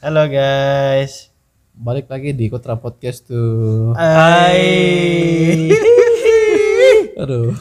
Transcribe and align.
Halo 0.00 0.24
guys. 0.32 1.28
Balik 1.76 2.08
lagi 2.08 2.32
di 2.32 2.48
Kotra 2.48 2.72
Podcast 2.72 3.28
tuh. 3.28 3.92
Hai. 3.92 5.68
Aduh. 7.20 7.52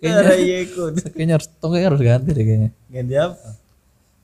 Kayaknya, 0.00 0.56
ikut. 0.64 1.12
kayaknya 1.12 1.36
harus 1.36 1.52
tongkanya 1.60 1.92
harus 1.92 2.00
ganti 2.00 2.32
deh 2.32 2.44
kayaknya. 2.48 2.70
Ganti 2.88 3.14
apa? 3.20 3.48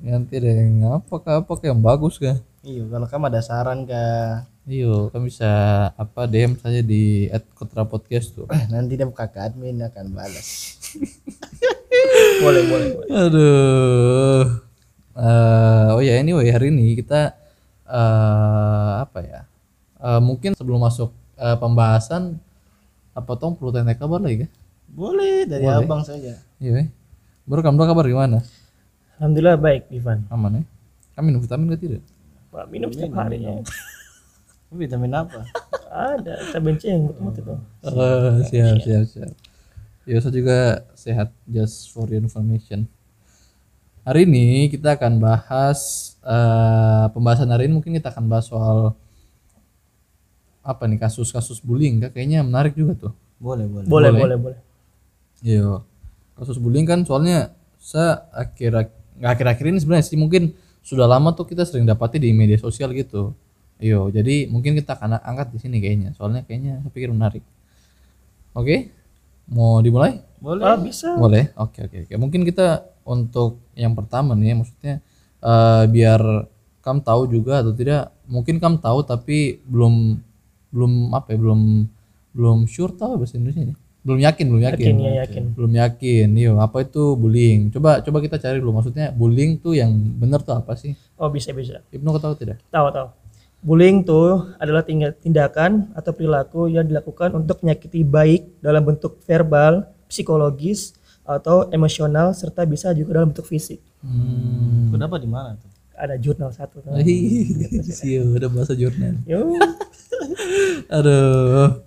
Ganti 0.01 0.35
deh. 0.41 0.57
Ngapa 0.81 1.15
kah 1.21 1.45
apa 1.45 1.53
kayak 1.61 1.77
yang 1.77 1.85
bagus 1.85 2.17
kah? 2.17 2.41
Iya, 2.65 2.89
kalau 2.89 3.05
kamu 3.05 3.25
ada 3.37 3.41
saran 3.45 3.85
kah? 3.85 4.49
Iyo, 4.65 5.13
kan 5.13 5.21
bisa 5.29 5.53
apa 5.93 6.25
DM 6.25 6.57
saja 6.57 6.81
di 6.81 7.29
@kotra 7.53 7.85
podcast 7.85 8.33
tuh. 8.33 8.49
Nanti 8.73 8.97
dia 8.97 9.05
buka 9.05 9.29
ke 9.29 9.45
admin 9.45 9.85
akan 9.85 10.17
balas. 10.17 10.49
boleh, 12.49 12.63
boleh, 12.65 12.89
boleh. 12.97 13.09
Aduh. 13.13 14.69
Eh, 15.19 15.89
oh 15.93 16.01
ya 16.01 16.17
anyway 16.17 16.47
hari 16.49 16.73
ini 16.73 16.97
kita 16.97 17.38
eh 17.89 18.93
apa 19.03 19.19
ya? 19.25 19.41
Eh, 19.99 20.21
mungkin 20.21 20.53
sebelum 20.55 20.85
masuk 20.85 21.11
eh, 21.41 21.57
pembahasan 21.57 22.37
apa 23.17 23.33
tong 23.35 23.57
perlu 23.59 23.73
tanya 23.75 23.97
kabar 23.97 24.23
lagi 24.23 24.47
kan? 24.47 24.51
Boleh 24.89 25.49
dari 25.49 25.65
Boleh. 25.67 25.85
abang 25.85 26.03
saja. 26.05 26.39
Iya. 26.61 26.89
Baru 27.49 27.65
kamu 27.65 27.81
kabar 27.83 28.05
gimana? 28.07 28.45
Alhamdulillah 29.19 29.59
baik 29.59 29.91
Ivan. 29.91 30.23
Aman 30.31 30.63
ya? 30.63 30.65
Kamu 31.19 31.25
minum 31.35 31.41
vitamin 31.43 31.75
gak 31.75 31.83
tidak? 31.83 32.03
Pak 32.55 32.65
minum 32.71 32.89
setiap 32.95 33.13
hari 33.19 33.43
ya. 33.43 33.59
Vitamin 34.69 35.17
apa? 35.17 35.49
Ada 35.89 36.53
cabai 36.53 36.77
yang 36.85 37.09
betul 37.09 37.41
itu. 37.41 37.55
Oh, 37.89 38.37
siap, 38.45 38.77
siap, 38.85 39.05
siap. 39.09 39.33
Ya, 40.05 40.21
saya 40.21 40.33
juga 40.33 40.85
sehat, 40.93 41.33
just 41.49 41.89
for 41.93 42.05
your 42.09 42.21
information. 42.21 42.85
Hari 44.07 44.25
ini 44.25 44.69
kita 44.73 44.97
akan 44.97 45.21
bahas 45.21 46.13
eh, 46.23 47.07
pembahasan 47.13 47.51
hari 47.53 47.69
ini 47.69 47.79
mungkin 47.81 47.93
kita 47.97 48.11
akan 48.15 48.25
bahas 48.31 48.49
soal 48.49 48.95
apa 50.65 50.85
nih 50.85 51.01
kasus-kasus 51.01 51.65
bullying 51.65 52.03
kah? 52.03 52.11
Kayaknya 52.13 52.45
menarik 52.45 52.77
juga 52.77 53.09
tuh. 53.09 53.13
Boleh, 53.41 53.65
boleh. 53.65 53.87
Boleh, 53.89 54.11
Boleh. 54.13 54.21
boleh, 54.21 54.37
boleh. 54.37 54.61
Iya. 55.45 55.81
Kasus 56.37 56.59
bullying 56.61 56.85
kan 56.85 57.03
soalnya 57.09 57.53
saya 57.79 58.29
akhir 58.35 58.93
nggak 59.19 59.31
akhir-akhir 59.35 59.65
ini 59.71 59.79
sebenarnya 59.83 60.07
sih 60.07 60.19
mungkin 60.19 60.55
sudah 60.83 61.07
lama 61.11 61.35
tuh 61.35 61.47
kita 61.47 61.67
sering 61.67 61.87
dapati 61.87 62.21
di 62.23 62.31
media 62.35 62.59
sosial 62.59 62.95
gitu. 62.95 63.35
Iya, 63.79 64.03
jadi 64.11 64.51
mungkin 64.51 64.75
kita 64.75 64.99
akan 64.99 65.23
angkat 65.23 65.55
di 65.55 65.59
sini 65.63 65.79
kayaknya. 65.79 66.11
Soalnya 66.19 66.43
kayaknya 66.43 66.83
saya 66.83 66.91
pikir 66.91 67.11
menarik. 67.15 67.45
Oke. 68.55 68.91
Mau 69.49 69.81
dimulai? 69.81 70.21
Boleh. 70.43 70.63
Ah, 70.67 70.77
bisa. 70.77 71.17
Boleh. 71.17 71.49
Oke, 71.57 71.87
oke, 71.87 72.05
oke. 72.05 72.15
Mungkin 72.21 72.45
kita 72.45 72.85
untuk 73.09 73.65
yang 73.73 73.97
pertama 73.97 74.37
nih 74.37 74.53
maksudnya 74.53 75.01
eh, 75.41 75.85
biar 75.89 76.21
kamu 76.85 77.01
tahu 77.05 77.23
juga 77.29 77.61
atau 77.61 77.73
tidak, 77.77 78.13
mungkin 78.25 78.57
kamu 78.61 78.81
tahu 78.81 79.05
tapi 79.05 79.61
belum 79.69 80.21
belum 80.73 80.93
apa 81.17 81.33
ya, 81.33 81.39
belum 81.41 81.61
belum 82.33 82.59
sure 82.69 82.93
tahu 82.97 83.25
bahasa 83.25 83.37
Indonesia 83.41 83.73
nih. 83.73 83.79
Belum 84.07 84.21
yakin, 84.25 84.45
belum 84.49 84.63
yakin. 84.63 84.87
Yakin 84.89 84.97
ya 85.05 85.13
yakin. 85.27 85.43
Belum 85.53 85.73
yakin. 85.75 86.29
Iya, 86.33 86.51
apa 86.57 86.87
itu 86.87 87.03
bullying? 87.19 87.69
Coba 87.75 88.01
coba 88.01 88.19
kita 88.25 88.41
cari 88.41 88.57
dulu 88.63 88.81
maksudnya 88.81 89.13
bullying 89.13 89.61
tuh 89.61 89.77
yang 89.77 89.93
benar 89.93 90.41
tuh 90.41 90.57
apa 90.57 90.79
sih? 90.79 90.97
Oh 91.21 91.29
bisa 91.29 91.53
bisa. 91.53 91.85
Ibnu 91.93 92.09
kau 92.17 92.23
tahu 92.23 92.35
tidak? 92.39 92.63
Tahu 92.73 92.89
tahu. 92.89 93.09
Bullying 93.59 94.07
tuh 94.07 94.55
adalah 94.63 94.87
tindakan 95.19 95.91
atau 95.93 96.15
perilaku 96.15 96.71
yang 96.71 96.87
dilakukan 96.87 97.35
untuk 97.35 97.59
menyakiti 97.61 98.07
baik 98.07 98.63
dalam 98.63 98.87
bentuk 98.87 99.19
verbal, 99.27 99.83
psikologis, 100.07 100.95
atau 101.29 101.69
emosional 101.69 102.33
serta 102.33 102.65
bisa 102.65 102.97
juga 102.97 103.21
dalam 103.21 103.29
bentuk 103.29 103.45
fisik. 103.45 103.85
Hmm. 104.01 104.89
Kenapa 104.89 105.21
di 105.21 105.29
mana 105.29 105.61
tuh? 105.61 105.69
Ada 105.93 106.17
jurnal 106.17 106.49
satu. 106.57 106.81
tuh. 106.81 106.97
Iya, 108.09 108.25
udah 108.25 108.49
bahasa 108.49 108.73
jurnal. 108.73 109.21
Yo, 109.29 109.45
Aduh. 110.97 111.85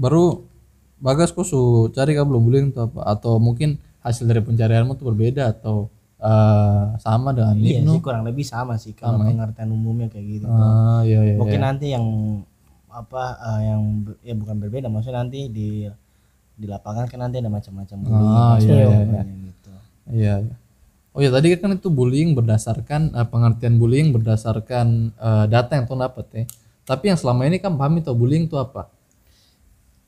Baru 0.00 0.48
Bagas 0.96 1.28
kok 1.28 1.44
su 1.44 1.92
cari 1.92 2.16
kan 2.16 2.24
belum 2.24 2.40
bullying 2.40 2.68
tuh 2.72 2.88
apa? 2.88 3.04
Atau 3.04 3.36
mungkin 3.36 3.76
hasil 4.00 4.24
dari 4.24 4.40
pencarianmu 4.40 4.96
tuh 4.96 5.12
berbeda 5.12 5.52
atau 5.52 5.92
eh, 6.16 6.84
sama 7.04 7.36
dengan 7.36 7.52
Iya 7.60 7.84
Ibnu? 7.84 7.92
sih 7.92 8.00
kurang 8.00 8.24
lebih 8.24 8.48
sama 8.48 8.80
sih 8.80 8.96
kalau 8.96 9.20
pengertian 9.20 9.68
umumnya 9.76 10.08
kayak 10.08 10.40
gitu. 10.40 10.46
Ah, 10.48 11.04
iya 11.04 11.20
iya. 11.20 11.34
Mungkin 11.36 11.60
iya. 11.60 11.66
nanti 11.68 11.86
yang 11.92 12.06
apa 12.88 13.24
eh, 13.36 13.60
yang 13.68 13.80
ya 14.24 14.34
bukan 14.40 14.56
berbeda 14.56 14.88
maksudnya 14.88 15.20
nanti 15.20 15.52
di 15.52 15.84
di 16.56 16.66
lapangan 16.66 17.04
kan 17.04 17.20
nanti 17.20 17.36
ada 17.38 17.52
macam-macam 17.52 17.96
bullying. 18.00 18.32
Ah, 18.32 18.56
iya, 18.56 18.74
iya, 18.74 18.98
iya. 19.04 19.22
gitu. 19.28 19.70
Iya, 20.08 20.34
iya. 20.48 20.54
Oh 21.16 21.20
ya 21.24 21.32
tadi 21.32 21.52
kan 21.56 21.72
itu 21.72 21.88
bullying 21.88 22.36
berdasarkan 22.36 23.12
eh, 23.16 23.28
pengertian 23.28 23.80
bullying 23.80 24.12
berdasarkan 24.12 25.16
eh, 25.16 25.44
data 25.48 25.72
yang 25.76 25.84
tuh 25.88 25.96
dapat 25.96 26.26
ya. 26.32 26.44
Tapi 26.88 27.12
yang 27.12 27.18
selama 27.20 27.48
ini 27.48 27.60
kan 27.60 27.76
paham 27.76 28.00
itu 28.00 28.12
bullying 28.12 28.48
itu 28.48 28.56
apa? 28.56 28.88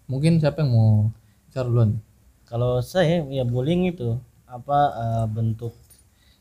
Mungkin 0.09 0.41
siapa 0.41 0.65
yang 0.65 0.73
mau 0.73 1.13
bicara 1.49 1.69
duluan? 1.69 2.01
Kalau 2.49 2.81
saya 2.81 3.25
ya 3.29 3.45
bullying 3.45 3.93
itu 3.93 4.17
apa 4.49 4.79
eh, 4.97 5.27
bentuk 5.29 5.73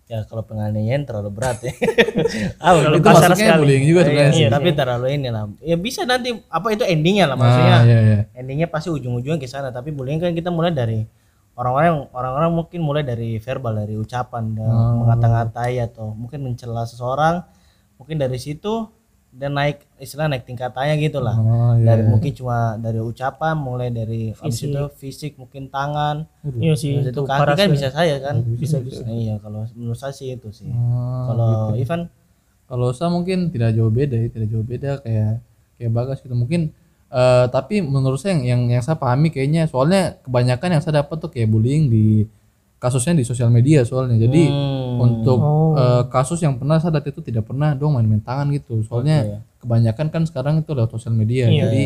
ya 0.07 0.23
kalau 0.23 0.39
penganiayaan 0.41 1.03
terlalu 1.03 1.29
berat 1.35 1.59
ya. 1.61 1.71
ah, 2.63 2.79
Terlalu 2.79 2.95
itu 2.95 3.03
kasar 3.03 3.31
sekali. 3.35 3.59
bullying 3.59 3.85
juga 3.85 4.01
sebenarnya. 4.07 4.31
Iya, 4.31 4.47
sih. 4.47 4.53
tapi 4.55 4.69
terlalu 4.71 5.07
ini 5.13 5.27
lah. 5.27 5.43
Ya 5.59 5.75
bisa 5.75 6.07
nanti 6.07 6.31
apa 6.47 6.67
itu 6.71 6.83
endingnya 6.87 7.27
lah 7.27 7.35
maksudnya. 7.35 7.75
Ah, 7.75 7.83
iya, 7.83 7.99
iya. 8.01 8.19
Endingnya 8.31 8.71
pasti 8.71 8.87
ujung-ujungnya 8.87 9.35
ke 9.35 9.45
sana. 9.45 9.67
Tapi 9.69 9.91
bullying 9.91 10.17
kan 10.17 10.31
kita 10.31 10.47
mulai 10.47 10.71
dari 10.71 11.03
orang-orang 11.53 12.07
orang-orang 12.15 12.51
mungkin 12.55 12.79
mulai 12.79 13.03
dari 13.03 13.35
verbal 13.35 13.83
dari 13.83 13.95
ucapan 13.97 14.55
dan 14.55 14.71
Oh. 14.71 15.03
mengata-ngatai 15.03 15.83
atau 15.83 16.15
mungkin 16.15 16.39
mencela 16.39 16.87
seseorang. 16.87 17.43
Mungkin 17.99 18.15
dari 18.15 18.39
situ 18.39 18.87
dan 19.33 19.53
naik 19.53 19.85
istilah 20.01 20.25
naik 20.25 20.47
tingkatannya 20.49 20.97
gitu 20.97 21.21
lah. 21.21 21.35
Oh, 21.37 21.73
iya. 21.77 21.93
Dari 21.93 22.03
mungkin 22.09 22.31
cuma 22.33 22.73
dari 22.81 22.97
ucapan 22.97 23.53
mulai 23.53 23.93
dari 23.93 24.33
habis 24.33 24.65
itu 24.65 24.83
fisik 24.97 25.37
mungkin 25.37 25.69
tangan. 25.69 26.25
iya 26.57 26.73
sih 26.73 27.03
itu 27.03 27.13
itu 27.13 27.21
kaki 27.21 27.53
kan 27.53 27.69
bisa 27.69 27.87
saya 27.93 28.17
kan. 28.17 28.41
Bisa 28.57 28.81
bisa. 28.81 29.05
Iya, 29.05 29.37
kalau 29.37 29.67
menurut 29.77 29.99
saya 29.99 30.13
sih 30.15 30.33
itu 30.33 30.49
sih. 30.49 30.69
Ah, 30.73 31.29
Kalau 31.29 31.77
Ivan 31.77 32.09
Kalau 32.67 32.91
saya 32.91 33.07
mungkin 33.07 33.47
tidak 33.47 33.79
jauh 33.79 33.87
beda 33.87 34.15
ya, 34.19 34.27
tidak 34.27 34.47
jauh 34.51 34.65
beda 34.65 34.99
kayak 34.99 35.39
kayak 35.79 35.91
bagas 35.93 36.19
gitu. 36.19 36.35
Mungkin 36.35 36.73
eh, 37.07 37.45
tapi 37.47 37.79
menurut 37.79 38.19
saya 38.19 38.35
yang, 38.35 38.43
yang 38.43 38.61
yang 38.75 38.83
saya 38.83 38.99
pahami 38.99 39.31
kayaknya 39.31 39.71
soalnya 39.71 40.19
kebanyakan 40.25 40.75
yang 40.75 40.81
saya 40.83 40.99
dapat 40.99 41.15
tuh 41.15 41.31
kayak 41.31 41.47
bullying 41.47 41.87
di 41.87 42.27
kasusnya 42.77 43.13
di 43.13 43.25
sosial 43.25 43.49
media 43.49 43.81
soalnya. 43.81 44.17
Jadi 44.17 44.43
Hmm. 44.45 45.01
untuk 45.01 45.39
Oh. 45.39 45.73
eh, 45.73 46.03
kasus 46.07 46.39
yang 46.39 46.55
pernah 46.55 46.77
saya 46.77 46.93
lihat 46.93 47.07
itu 47.07 47.21
tidak 47.21 47.45
pernah 47.45 47.73
dong 47.73 47.93
main-main 47.93 48.21
tangan 48.21 48.49
gitu. 48.49 48.81
Soalnya 48.81 49.17
kebanyakan 49.57 50.07
kan 50.07 50.23
sekarang 50.23 50.61
itu 50.61 50.71
lewat 50.71 50.89
sosial 50.91 51.13
media. 51.13 51.45
Iya. 51.47 51.61
Jadi 51.63 51.83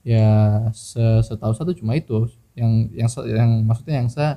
ya 0.00 0.28
se- 0.72 1.22
setahu 1.22 1.52
saya 1.52 1.66
tuh 1.66 1.76
cuma 1.76 1.92
itu 1.92 2.24
yang 2.54 2.88
yang 2.90 3.08
yang 3.26 3.50
maksudnya 3.62 4.00
yang 4.00 4.08
saya 4.08 4.30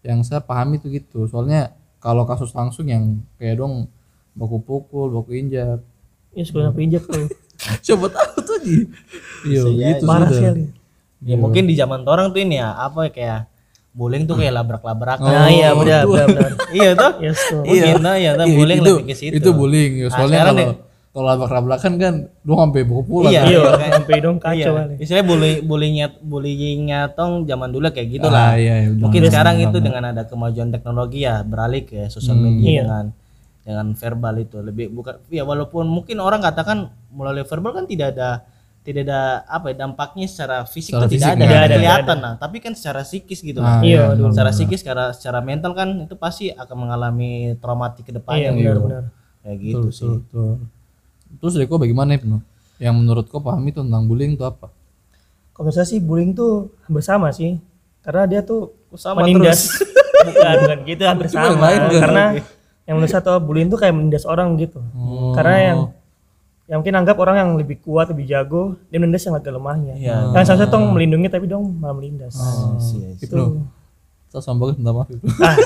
yang 0.00 0.20
saya 0.22 0.40
pahami 0.40 0.78
itu 0.78 0.88
gitu. 0.90 1.26
Soalnya 1.26 1.74
kalau 1.98 2.24
kasus 2.24 2.50
langsung 2.50 2.88
yang 2.88 3.20
kayak 3.36 3.58
dong 3.58 3.90
baku 4.32 4.58
pukul, 4.58 5.10
baku 5.10 5.36
injak, 5.36 5.82
Ya 6.30 6.46
sekolah 6.46 6.70
pinjak 6.70 7.02
tuh. 7.04 7.26
Siapa 7.84 8.06
tahu 8.06 8.34
tuh 8.40 8.58
di. 8.62 8.86
Iya, 9.44 9.66
gitu 9.66 10.06
Parah 10.06 10.30
sekali. 10.30 10.70
Ya 11.20 11.36
mungkin 11.36 11.66
di 11.66 11.74
zaman 11.74 12.00
orang 12.02 12.30
tuh 12.30 12.40
ini 12.40 12.56
ya 12.56 12.72
apa 12.72 13.04
ya 13.04 13.12
kayak 13.12 13.40
bullying 13.90 14.24
tuh 14.24 14.34
kayak 14.34 14.54
labrak-labrakan. 14.54 15.26
Nah, 15.30 15.48
iya 15.48 15.74
benar 15.74 16.04
benar 16.04 16.26
benar. 16.28 16.50
iya 16.70 16.90
tuh. 16.94 17.12
Yes 17.18 17.38
tuh. 17.44 17.62
Iya, 17.64 17.98
nah, 17.98 18.14
ya, 18.14 18.30
tuh 18.34 18.46
Iya, 18.46 18.56
bullying 18.56 18.80
itu, 18.80 18.92
lebih 18.94 19.06
ke 19.06 19.14
situ. 19.14 19.34
Itu 19.34 19.50
bullying. 19.50 19.92
ya. 19.96 20.06
Nah, 20.06 20.10
Soalnya 20.14 20.30
sekarang 20.36 20.56
kalau 20.56 20.74
kalau 21.10 21.26
labrak-labrakan 21.26 21.92
kan 21.98 22.14
lu 22.40 22.54
sampai 22.54 22.82
baku 22.82 23.02
pulang. 23.02 23.32
Iya, 23.34 23.40
kan? 23.42 23.50
Iya, 23.50 23.60
kayak- 23.66 23.92
sampai 23.98 24.16
dong 24.20 24.36
Iya. 24.36 24.44
kacau 24.46 24.72
kali. 24.72 24.94
Istilahnya 24.96 25.26
bully 25.26 25.52
bullyingnya 25.60 26.06
bullyingnya 26.20 27.00
tong 27.12 27.32
zaman 27.44 27.68
dulu 27.68 27.86
kayak 27.88 28.08
gitu 28.12 28.26
Ah, 28.26 28.32
lah. 28.32 28.50
iya, 28.54 28.74
iya, 28.78 28.88
benar. 28.88 29.02
Mungkin 29.02 29.20
Benar, 29.20 29.30
sekarang 29.30 29.54
benar, 29.54 29.64
itu 29.64 29.70
benar. 29.72 29.86
dengan 29.86 30.02
ada 30.08 30.22
kemajuan 30.24 30.68
teknologi 30.70 31.18
ya 31.20 31.34
beralih 31.42 31.82
ke 31.82 32.06
sosial 32.08 32.34
Hmm. 32.34 32.46
media 32.48 32.70
Iya. 32.70 32.82
dengan 32.84 33.06
dengan 33.60 33.86
verbal 33.92 34.34
itu 34.38 34.56
lebih 34.58 34.86
bukan 34.88 35.20
ya 35.28 35.42
walaupun 35.42 35.84
mungkin 35.84 36.16
orang 36.18 36.40
katakan 36.40 36.78
melalui 37.10 37.44
verbal 37.44 37.70
kan 37.72 37.84
tidak 37.84 38.16
ada 38.16 38.42
tidak 38.80 39.02
ada 39.04 39.20
apa 39.44 39.70
ya 39.70 39.84
dampaknya 39.84 40.24
secara 40.24 40.64
fisik 40.64 40.96
Secara 40.96 41.04
itu 41.04 41.14
tidak 41.14 41.28
fisik 41.28 41.44
ada, 41.44 41.60
ada, 41.60 41.74
kelihatan 41.76 42.16
nah 42.18 42.34
tapi 42.34 42.56
kan 42.58 42.72
secara 42.72 43.00
psikis 43.02 43.40
gitu 43.40 43.60
Ah, 43.60 43.76
lah. 43.76 43.80
Iya, 43.80 43.92
iya, 43.92 44.04
benar. 44.16 44.30
secara 44.32 44.50
psikis 44.50 44.78
secara 44.80 45.04
secara 45.12 45.38
mental 45.40 45.72
kan 45.72 45.88
itu 46.00 46.14
pasti 46.14 46.48
akan 46.48 46.76
mengalami 46.78 47.30
traumatik 47.56 48.04
ke 48.04 48.10
Iya 48.10 48.16
depannya 48.16 48.50
benar 48.50 48.76
benar. 48.80 49.02
kayak 49.40 49.56
gitu 49.58 49.78
Betul, 49.78 49.92
sih 49.92 50.08
betul, 50.08 50.18
betul. 50.18 50.52
Terus 51.30 51.54
Deko 51.56 51.74
bagaimana 51.76 52.10
Ibnu? 52.12 52.36
Yang 52.76 52.94
menurut 52.96 53.24
kau 53.26 53.38
pahami 53.38 53.70
tuh 53.70 53.84
tentang 53.84 54.02
bullying 54.04 54.34
itu 54.34 54.42
apa? 54.42 54.72
Kalau 55.52 55.68
saya 55.68 55.84
sih 55.84 56.00
bullying 56.00 56.32
tuh 56.32 56.72
hampir 56.82 57.04
sama 57.04 57.30
sih. 57.30 57.60
Karena 58.00 58.24
dia 58.24 58.40
tuh 58.40 58.72
sama 58.96 59.22
menindas. 59.22 59.76
bukan, 60.26 60.54
bukan 60.58 60.78
gitu 60.84 61.02
hampir 61.04 61.28
sama. 61.28 61.54
lain? 61.60 61.80
Karena 61.94 62.24
yang 62.82 62.94
menurut 62.96 63.12
saya 63.12 63.22
tuh 63.22 63.38
bullying 63.38 63.68
tuh 63.68 63.78
kayak 63.78 63.92
menindas 63.92 64.24
orang 64.24 64.56
gitu. 64.56 64.80
Oh. 64.90 65.30
Karena 65.30 65.56
yang 65.62 65.78
yang 66.70 66.78
mungkin 66.80 66.94
anggap 66.94 67.18
orang 67.18 67.36
yang 67.36 67.50
lebih 67.58 67.82
kuat, 67.82 68.14
lebih 68.14 68.30
jago, 68.30 68.78
dia 68.88 69.02
menindas 69.02 69.26
yang 69.26 69.34
agak 69.34 69.50
lemahnya. 69.50 69.98
Iya. 69.98 70.30
Yang 70.30 70.44
seharusnya 70.46 70.68
tuh 70.70 70.80
melindungi 70.86 71.26
tapi 71.26 71.50
dong 71.50 71.66
malah 71.82 71.98
melindas. 71.98 72.38
Oh, 72.38 72.78
Iya, 72.78 73.18
iya. 73.18 74.38
Sama 74.38 74.62
bagus 74.62 74.78
minta 74.78 74.94
maaf. 74.94 75.10
Ah, 75.42 75.58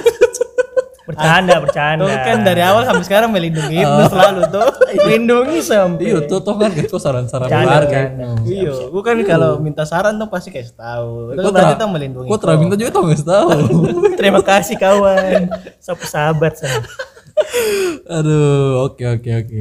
Bercanda, 1.05 1.61
bercanda. 1.61 2.09
Tuh 2.09 2.17
kan 2.17 2.39
dari 2.41 2.65
awal 2.65 2.89
sampai 2.89 3.05
sekarang 3.05 3.29
melindungi 3.29 3.77
Ibnu 3.77 4.03
selalu 4.09 4.41
tuh. 4.49 4.65
Lindungi 5.05 5.59
sampai. 5.61 6.05
Iya 6.09 6.19
tuh 6.25 6.41
toh 6.41 6.56
kan 6.56 6.73
gitu 6.73 6.97
saran-saran 6.97 7.45
keluarga. 7.45 7.77
bercanda. 7.85 8.25
Iya, 8.49 8.73
bukan 8.89 9.15
kalau 9.29 9.61
minta 9.61 9.85
saran 9.85 10.17
tuh 10.17 10.33
pasti 10.33 10.49
kasih 10.49 10.73
tahu. 10.73 11.37
Itu 11.37 11.53
berarti 11.53 11.77
tuh 11.77 11.89
melindungi. 11.93 12.29
Kok 12.33 12.39
terakhir 12.41 12.61
minta 12.65 12.77
juga 12.81 12.91
tau 12.97 13.05
nggak 13.05 13.21
tahu. 13.21 13.49
Terima 14.19 14.41
kasih 14.41 14.77
kawan. 14.81 15.41
Sapu 15.77 16.09
sahabat 16.09 16.56
saya. 16.56 16.81
Aduh, 18.09 18.89
oke 18.89 19.05
oke 19.05 19.31
oke. 19.45 19.61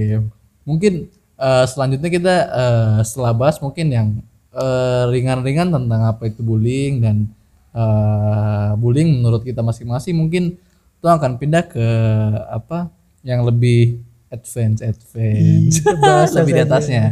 Mungkin 0.64 1.12
eh, 1.44 1.66
selanjutnya 1.68 2.10
kita 2.10 2.36
eh, 2.48 2.98
setelah 3.04 3.36
bahas 3.36 3.60
mungkin 3.60 3.88
yang 3.92 4.08
eh, 4.56 5.04
ringan-ringan 5.12 5.76
tentang 5.76 6.02
apa 6.08 6.32
itu 6.32 6.40
bullying 6.40 7.04
dan 7.04 7.28
eh, 7.76 8.72
bullying 8.80 9.20
menurut 9.20 9.44
kita 9.44 9.60
masing-masing 9.60 10.16
mungkin 10.16 10.56
itu 11.04 11.08
akan 11.12 11.36
pindah 11.36 11.68
ke 11.68 11.88
apa 12.48 12.88
yang 13.28 13.44
lebih 13.44 14.00
advance 14.32 14.80
advance 14.80 15.84
lebih 16.40 16.52
di 16.56 16.62
atasnya. 16.64 17.04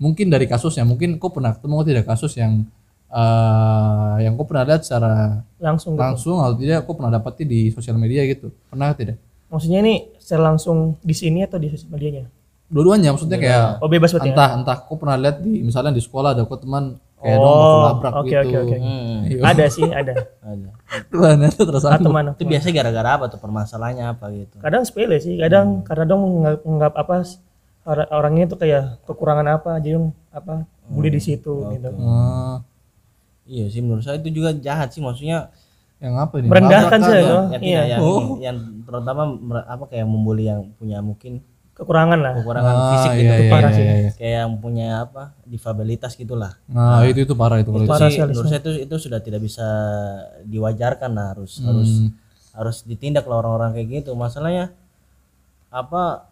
Mungkin 0.00 0.32
dari 0.32 0.48
kasusnya, 0.48 0.88
mungkin 0.88 1.20
kau 1.20 1.28
pernah 1.28 1.52
ketemu 1.52 1.84
tidak 1.84 2.04
kasus 2.08 2.32
yang 2.40 2.64
eh, 3.12 4.14
yang 4.24 4.40
kau 4.40 4.48
pernah 4.48 4.64
lihat 4.64 4.82
secara 4.88 5.44
Langsung. 5.60 5.92
gitu. 5.94 6.00
langsung 6.00 6.36
atau 6.40 6.56
tidak 6.56 6.88
kau 6.88 6.96
pernah 6.96 7.12
dapati 7.12 7.44
di 7.44 7.68
sosial 7.68 8.00
media 8.00 8.24
gitu. 8.24 8.48
Pernah 8.72 8.96
tidak? 8.96 9.20
Maksudnya 9.52 9.84
ini 9.84 10.08
secara 10.16 10.48
langsung 10.54 10.96
di 11.04 11.12
sini 11.12 11.44
atau 11.44 11.60
di 11.60 11.68
sosial 11.68 11.92
medianya? 11.92 12.39
Dua-duanya 12.70 13.10
maksudnya 13.10 13.36
kayak 13.36 13.64
Oh 13.78 13.86
bebas 13.86 14.10
berarti 14.10 14.24
ya? 14.24 14.32
entah 14.32 14.50
entah 14.54 14.76
kok 14.78 14.94
pernah 14.94 15.16
lihat 15.16 15.36
di 15.38 15.60
misalnya 15.60 15.90
di 15.90 15.98
sekolah 15.98 16.32
ada 16.32 16.42
kok 16.42 16.60
teman 16.60 16.94
kayak 17.16 17.36
dong 17.36 17.50
Oh, 17.50 17.58
bakul 17.60 17.82
labrak 17.84 18.12
oke, 18.14 18.28
gitu 18.28 18.38
oke, 18.40 18.56
oke. 18.56 18.76
Hmm, 18.78 19.16
Iya. 19.20 19.40
Ada 19.44 19.64
sih, 19.68 19.84
ada. 19.84 20.12
ada. 20.48 20.68
Tuhan 21.06 21.36
itu 21.42 21.62
aku 21.66 22.08
mana? 22.08 22.30
Itu 22.32 22.44
biasanya 22.44 22.74
gara-gara 22.76 23.10
apa 23.12 23.24
tuh 23.26 23.36
permasalahannya 23.36 24.04
apa 24.08 24.24
gitu. 24.32 24.56
Kadang 24.56 24.82
sepele 24.82 25.18
sih, 25.18 25.36
kadang 25.36 25.82
karena 25.82 26.06
dong 26.06 26.20
menganggap, 26.22 26.60
menganggap 26.62 26.94
apa 26.96 27.14
or- 27.82 28.10
orangnya 28.10 28.44
itu 28.46 28.56
kayak 28.56 28.82
kekurangan 29.04 29.46
apa, 29.52 29.70
jadi 29.76 29.94
dong 29.94 30.16
apa 30.30 30.64
bully 30.86 31.10
di 31.10 31.20
situ 31.20 31.52
gitu. 31.68 31.90
Ah, 31.98 32.62
Iya 33.44 33.66
sih 33.66 33.82
menurut 33.82 34.00
saya 34.00 34.16
itu 34.16 34.30
juga 34.32 34.54
jahat 34.54 34.88
sih 34.88 35.02
maksudnya 35.02 35.50
yang 35.98 36.14
apa 36.16 36.38
ini 36.38 36.46
Merendahkan 36.46 36.98
sih 37.02 37.12
ya. 37.12 37.20
Iya. 37.20 37.58
tidak 37.58 37.84
yang, 37.84 38.00
Oh. 38.00 38.22
yang 38.38 38.56
terutama 38.80 39.22
apa 39.66 39.84
kayak 39.86 40.06
membuli 40.06 40.46
yang 40.46 40.70
punya 40.72 40.98
mungkin 40.98 41.44
Kekurangan 41.80 42.18
lah. 42.20 42.32
kekurangan 42.36 42.74
Ah, 42.74 42.88
fisik 42.92 43.10
iya, 43.10 43.18
gitu 43.18 43.34
iya, 43.40 43.50
parah 43.50 43.70
iya, 43.70 43.74
sih. 43.74 43.84
iya. 43.84 44.10
kayak 44.12 44.34
yang 44.38 44.52
punya 44.56 44.86
apa 45.00 45.22
difabilitas 45.42 46.12
gitulah 46.12 46.52
nah 46.66 47.00
itu 47.02 47.24
itu 47.24 47.32
parah 47.32 47.56
itu 47.56 47.72
itu 47.72 47.88
Parah 47.88 48.06
sih 48.06 48.20
menurut 48.20 48.46
saya 48.46 48.60
itu 48.60 48.70
itu 48.84 48.96
sudah 49.00 49.18
tidak 49.18 49.40
bisa 49.40 49.64
diwajarkan 50.44 51.10
lah 51.10 51.26
harus 51.32 51.56
Hmm. 51.56 51.66
harus 51.66 51.90
harus 52.52 52.76
ditindak 52.82 53.24
lah 53.24 53.40
orang-orang 53.40 53.72
kayak 53.72 53.88
gitu 53.98 54.12
masalahnya 54.12 54.76
apa 55.68 56.29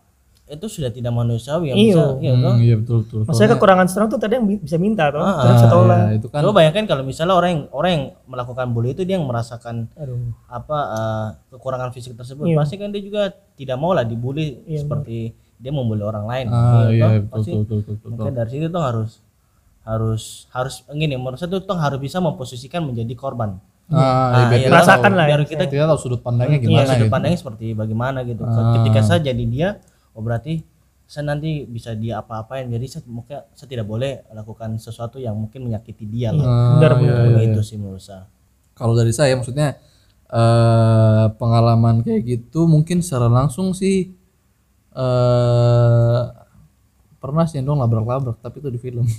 itu 0.49 0.67
sudah 0.67 0.89
tidak 0.89 1.11
manusiawi 1.11 1.69
yang 1.69 1.77
Iya. 1.77 1.87
bisa 1.87 2.03
iya? 2.19 2.33
Hmm, 2.33 2.56
iya 2.59 2.75
betul 2.75 2.97
betul 3.03 3.21
Maksudnya 3.23 3.50
kekurangan 3.53 3.87
seorang 3.87 4.09
tuh 4.09 4.17
tadi 4.17 4.33
yang 4.33 4.45
bi- 4.45 4.59
bisa 4.59 4.77
minta 4.77 5.05
tuh, 5.09 5.21
Ah, 5.21 5.45
bisa 5.50 5.67
tolak. 5.67 5.99
ya, 5.99 6.11
itu 6.15 6.27
kan 6.27 6.41
Coba 6.41 6.53
bayangkan 6.56 6.85
kalau 6.87 7.03
misalnya 7.03 7.35
orang 7.35 7.50
yang 7.50 7.62
orang 7.71 7.91
yang 7.91 8.05
melakukan 8.25 8.67
bully 8.69 8.91
itu 8.91 9.03
dia 9.03 9.15
yang 9.15 9.25
merasakan 9.25 9.93
Aduh. 9.95 10.33
apa 10.47 10.79
eh, 10.91 11.27
kekurangan 11.50 11.91
fisik 11.91 12.12
tersebut 12.15 12.45
Iya. 12.45 12.56
pasti 12.56 12.75
kan 12.75 12.89
dia 12.89 13.00
juga 13.00 13.23
tidak 13.55 13.77
mau 13.77 13.93
lah 13.93 14.03
dibully 14.03 14.65
Iya, 14.65 14.81
seperti 14.81 15.31
dia 15.55 15.69
membuli 15.71 16.00
orang 16.00 16.25
lain 16.25 16.47
ah 16.47 16.87
Iya 16.87 16.89
iya 16.89 17.05
toh? 17.05 17.11
betul 17.19 17.29
Pasti 17.31 17.51
betul 17.51 17.59
betul 17.59 17.77
betul, 17.79 17.94
betul. 17.94 18.09
mungkin 18.11 18.33
dari 18.35 18.51
situ 18.51 18.67
tuh 18.69 18.81
harus 18.81 19.11
harus 19.83 20.23
harus 20.51 20.75
gini 20.91 21.15
menurut 21.15 21.37
saya 21.37 21.49
tuh 21.51 21.61
tuh 21.62 21.75
harus 21.75 21.99
bisa 21.99 22.19
memposisikan 22.19 22.83
menjadi 22.83 23.15
korban 23.15 23.56
ah, 23.89 23.97
iya, 24.47 24.55
iya, 24.55 24.59
kita 24.62 24.71
Merasakan 24.71 25.01
tahu- 25.06 25.17
lah 25.17 25.25
ya. 25.25 25.29
biar 25.31 25.41
kita 25.44 25.65
kita 25.67 25.85
tahu 25.87 25.99
sudut 25.99 26.21
pandangnya 26.21 26.56
iya, 26.56 26.62
gimana 26.62 26.85
sudut 26.87 27.01
gitu 27.01 27.09
pandangnya 27.11 27.39
seperti 27.39 27.67
bagaimana 27.73 28.19
gitu 28.23 28.43
Ah. 28.43 28.73
ketika 28.77 29.01
saya 29.03 29.21
jadi 29.23 29.44
dia 29.47 29.69
oh 30.19 30.23
berarti 30.26 30.67
saya 31.09 31.25
nanti 31.25 31.65
bisa 31.65 31.97
dia 31.97 32.20
apa-apain. 32.20 32.69
Jadi 32.69 32.85
saya 32.85 33.03
mungkin 33.09 33.41
saya 33.56 33.69
tidak 33.70 33.88
boleh 33.88 34.29
lakukan 34.29 34.76
sesuatu 34.76 35.17
yang 35.17 35.32
mungkin 35.32 35.65
menyakiti 35.65 36.05
dia 36.05 36.37
lah. 36.37 36.44
Ah, 36.44 36.76
benar, 36.76 36.93
iya, 37.00 37.00
benar. 37.00 37.17
iya. 37.17 37.32
begitu 37.41 37.61
sih 37.65 37.81
menurut 37.81 38.05
saya. 38.05 38.29
Kalau 38.76 38.93
dari 38.93 39.15
saya 39.17 39.32
maksudnya 39.38 39.81
eh 40.29 41.26
pengalaman 41.41 42.05
kayak 42.05 42.20
gitu 42.29 42.69
mungkin 42.69 43.00
secara 43.00 43.32
langsung 43.32 43.73
sih 43.73 44.12
eh 44.93 46.23
pernah 47.19 47.49
sih 47.49 47.65
dong 47.65 47.81
labrak-labrak 47.81 48.37
tapi 48.44 48.61
itu 48.61 48.69
di 48.69 48.81
film. 48.82 49.09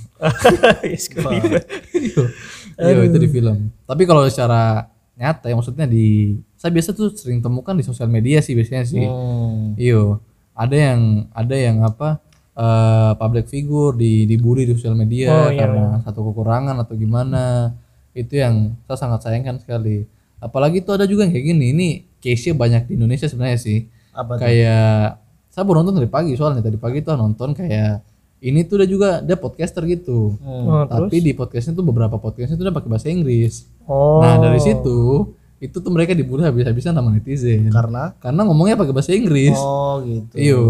Iya 2.80 3.02
itu 3.02 3.18
di 3.18 3.28
film. 3.28 3.68
Tapi 3.84 4.02
kalau 4.06 4.24
secara 4.30 4.86
nyata 5.18 5.50
ya 5.50 5.58
maksudnya 5.58 5.84
di 5.90 6.38
saya 6.54 6.70
biasa 6.72 6.96
tuh 6.96 7.12
sering 7.12 7.42
temukan 7.42 7.74
di 7.76 7.84
sosial 7.84 8.08
media 8.08 8.38
sih 8.40 8.54
biasanya 8.54 8.86
sih. 8.86 9.04
Hmm. 9.04 9.74
iyo 9.76 10.22
ada 10.54 10.76
yang 10.76 11.30
ada 11.32 11.56
yang 11.56 11.76
apa 11.86 12.18
eh 12.60 13.12
public 13.16 13.46
figure 13.48 13.96
di 13.96 14.28
dibully 14.28 14.68
di 14.68 14.74
sosial 14.76 14.98
media 14.98 15.30
Oh, 15.30 15.48
iya, 15.48 15.64
karena 15.64 15.86
satu 16.04 16.20
kekurangan 16.30 16.76
atau 16.82 16.94
gimana. 16.98 17.72
Itu 18.10 18.36
yang 18.36 18.74
saya 18.84 18.98
sangat 19.06 19.22
sayangkan 19.24 19.62
sekali. 19.62 20.04
Apalagi 20.42 20.82
itu 20.82 20.90
ada 20.90 21.06
juga 21.06 21.24
yang 21.24 21.32
kayak 21.32 21.46
gini. 21.46 21.66
Ini 21.72 21.88
case-nya 22.18 22.54
banyak 22.58 22.82
di 22.90 22.92
Indonesia 22.98 23.30
sebenarnya 23.30 23.60
sih. 23.60 23.86
Apa 24.12 24.36
kayak 24.36 25.22
saya 25.48 25.62
baru 25.62 25.86
nonton 25.86 26.02
dari 26.02 26.10
pagi 26.10 26.34
soalnya. 26.34 26.60
Tadi 26.60 26.76
pagi 26.76 27.00
tuh 27.00 27.14
nonton 27.14 27.54
kayak 27.54 28.02
ini 28.40 28.64
tuh 28.64 28.80
udah 28.80 28.88
juga 28.88 29.08
dia 29.20 29.36
podcaster 29.36 29.84
gitu. 29.86 30.36
Hmm. 30.40 30.64
Oh, 30.66 30.84
terus? 30.88 31.08
tapi 31.12 31.16
di 31.20 31.32
podcastnya 31.36 31.76
tuh 31.76 31.84
beberapa 31.86 32.16
podcastnya 32.16 32.56
tuh 32.56 32.64
udah 32.68 32.74
pakai 32.74 32.88
bahasa 32.90 33.08
Inggris. 33.12 33.68
Oh. 33.84 34.22
nah 34.22 34.38
dari 34.38 34.60
situ 34.62 35.28
itu 35.60 35.76
tuh 35.76 35.92
mereka 35.92 36.16
dibully 36.16 36.40
habis-habisan 36.40 36.96
sama 36.96 37.12
netizen. 37.12 37.68
Karena? 37.68 38.16
Karena 38.16 38.48
ngomongnya 38.48 38.80
pakai 38.80 38.96
bahasa 38.96 39.12
Inggris. 39.12 39.52
Oh 39.60 40.00
gitu. 40.00 40.34
Iyo. 40.34 40.62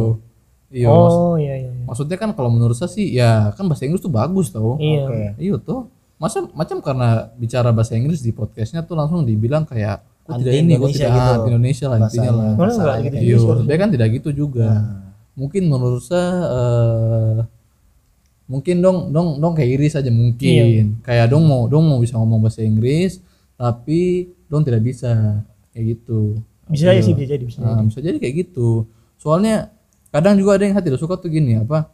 Iyo. 0.70 0.90
Oh, 0.90 1.34
iya 1.38 1.66
iya. 1.66 1.70
iya. 1.70 1.82
maksudnya 1.86 2.14
kan 2.18 2.30
kalau 2.34 2.50
menurut 2.50 2.74
saya 2.78 2.90
sih 2.90 3.10
ya 3.10 3.50
kan 3.54 3.66
bahasa 3.66 3.86
Inggris 3.86 4.02
tuh 4.02 4.10
bagus 4.10 4.50
tau 4.50 4.78
Iya. 4.82 5.02
oke. 5.06 5.18
Iyo 5.38 5.54
tuh 5.62 5.80
masa 6.18 6.42
macam 6.52 6.82
karena 6.82 7.30
bicara 7.38 7.70
bahasa 7.70 7.94
Inggris 7.94 8.20
di 8.20 8.34
podcastnya 8.34 8.82
tuh 8.84 8.98
langsung 8.98 9.22
dibilang 9.24 9.62
kayak 9.64 10.02
kok 10.26 10.36
tidak 10.42 10.52
ini 10.52 10.74
kok 10.76 10.90
tidak 10.92 11.10
gitu. 11.10 11.30
anti 11.34 11.48
Indonesia 11.50 11.86
lah 11.86 11.98
intinya 12.02 12.32
lah. 12.34 12.52
Gitu 13.02 13.14
Iya, 13.18 13.36
sebenarnya 13.38 13.78
kan 13.78 13.90
tidak 13.94 14.08
gitu 14.20 14.30
juga. 14.34 14.68
Mungkin 15.38 15.62
menurut 15.70 16.02
saya 16.02 16.30
eh, 16.50 17.38
mungkin 18.50 18.76
dong 18.82 18.98
dong 19.14 19.28
dong 19.38 19.54
kayak 19.54 19.70
Iris 19.78 19.94
aja 19.98 20.10
mungkin. 20.10 20.98
Kayak 21.06 21.30
dong 21.30 21.46
mau 21.46 21.70
dong 21.70 21.86
mau 21.86 21.98
bisa 22.02 22.18
ngomong 22.18 22.42
bahasa 22.42 22.62
Inggris 22.66 23.22
tapi 23.54 24.30
dong 24.50 24.66
tidak 24.66 24.82
bisa 24.82 25.40
kayak 25.70 25.84
gitu. 25.96 26.42
Bisa 26.66 26.90
aja 26.90 27.02
sih 27.02 27.14
bisa 27.14 27.26
jadi 27.38 27.44
bisa. 27.46 27.58
Nah, 27.62 27.86
bisa 27.86 28.02
jadi 28.02 28.18
kayak 28.18 28.34
gitu. 28.46 28.90
Soalnya 29.16 29.70
kadang 30.10 30.34
juga 30.34 30.58
ada 30.58 30.66
yang 30.66 30.74
saya 30.74 30.84
tidak 30.90 31.00
suka 31.00 31.14
tuh 31.16 31.30
gini 31.30 31.62
apa? 31.62 31.86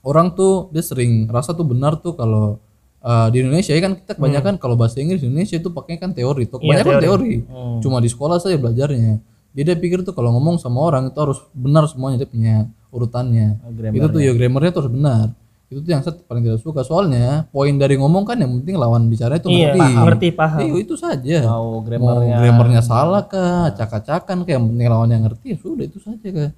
Orang 0.00 0.32
tuh 0.32 0.72
dia 0.72 0.80
sering 0.80 1.28
rasa 1.28 1.52
tuh 1.52 1.68
benar 1.68 2.00
tuh 2.00 2.16
kalau 2.16 2.56
eh, 3.04 3.28
di 3.30 3.44
Indonesia 3.44 3.76
ya 3.76 3.82
kan 3.84 3.92
kita 4.00 4.16
kebanyakan 4.16 4.56
kalau 4.56 4.80
bahasa 4.80 4.98
Inggris 5.04 5.20
di 5.20 5.28
Indonesia 5.28 5.60
itu 5.60 5.68
pakainya 5.68 6.08
kan 6.08 6.10
teori 6.16 6.48
tuh. 6.48 6.64
Iya, 6.64 6.80
Kebanyakan 6.80 6.94
teori. 7.04 7.32
Hmm. 7.44 7.78
Cuma 7.84 8.00
di 8.00 8.08
sekolah 8.08 8.40
saya 8.40 8.56
belajarnya. 8.56 9.20
Jadi 9.52 9.64
dia 9.64 9.76
pikir 9.76 10.00
tuh 10.04 10.16
kalau 10.16 10.32
ngomong 10.36 10.56
sama 10.56 10.80
orang 10.80 11.12
itu 11.12 11.18
harus 11.20 11.44
benar 11.52 11.84
semuanya 11.88 12.24
dia 12.24 12.28
punya 12.30 12.56
urutannya. 12.88 13.60
Oh, 13.64 13.72
itu 13.72 14.06
tuh 14.08 14.20
ya 14.24 14.32
grammarnya 14.32 14.70
tuh 14.72 14.80
harus 14.86 14.92
benar. 14.94 15.26
Itu 15.68 15.84
tuh 15.84 15.90
yang 15.90 16.00
saya 16.00 16.16
paling 16.18 16.40
tidak 16.42 16.60
suka. 16.60 16.80
Soalnya 16.80 17.44
poin 17.48 17.76
dari 17.76 17.94
ngomong 17.94 18.24
kan 18.24 18.40
yang 18.40 18.56
penting 18.56 18.74
lawan 18.74 19.06
bicara 19.06 19.36
itu 19.36 19.52
Iya, 19.52 19.76
ngerti. 19.76 19.92
ngerti 20.00 20.28
paham. 20.32 20.58
Iya, 20.64 20.72
itu 20.80 20.94
saja. 20.96 21.36
Mau 21.44 21.52
mau 21.76 21.84
grammarnya 21.84 22.36
grammarnya 22.40 22.82
salah 22.82 23.22
kah 23.22 23.68
acak-acakan 23.68 24.42
kayak 24.42 24.56
yang 24.56 24.66
penting 24.66 24.88
lawan 24.88 25.10
yang 25.10 25.22
ngerti 25.22 25.46
ya 25.52 25.56
sudah 25.60 25.84
itu 25.84 25.98
saja 25.98 26.28
kah. 26.28 26.50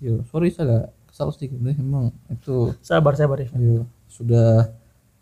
Yo 0.00 0.24
sorry 0.24 0.48
saya 0.48 0.64
agak 0.64 0.84
kesal 1.08 1.28
sedikit 1.30 1.58
nih 1.58 1.76
emang 1.76 2.08
itu 2.28 2.72
Sabar 2.80 3.12
sabar 3.14 3.36
ya. 3.38 3.50
yo 3.52 3.82
sudah 4.08 4.72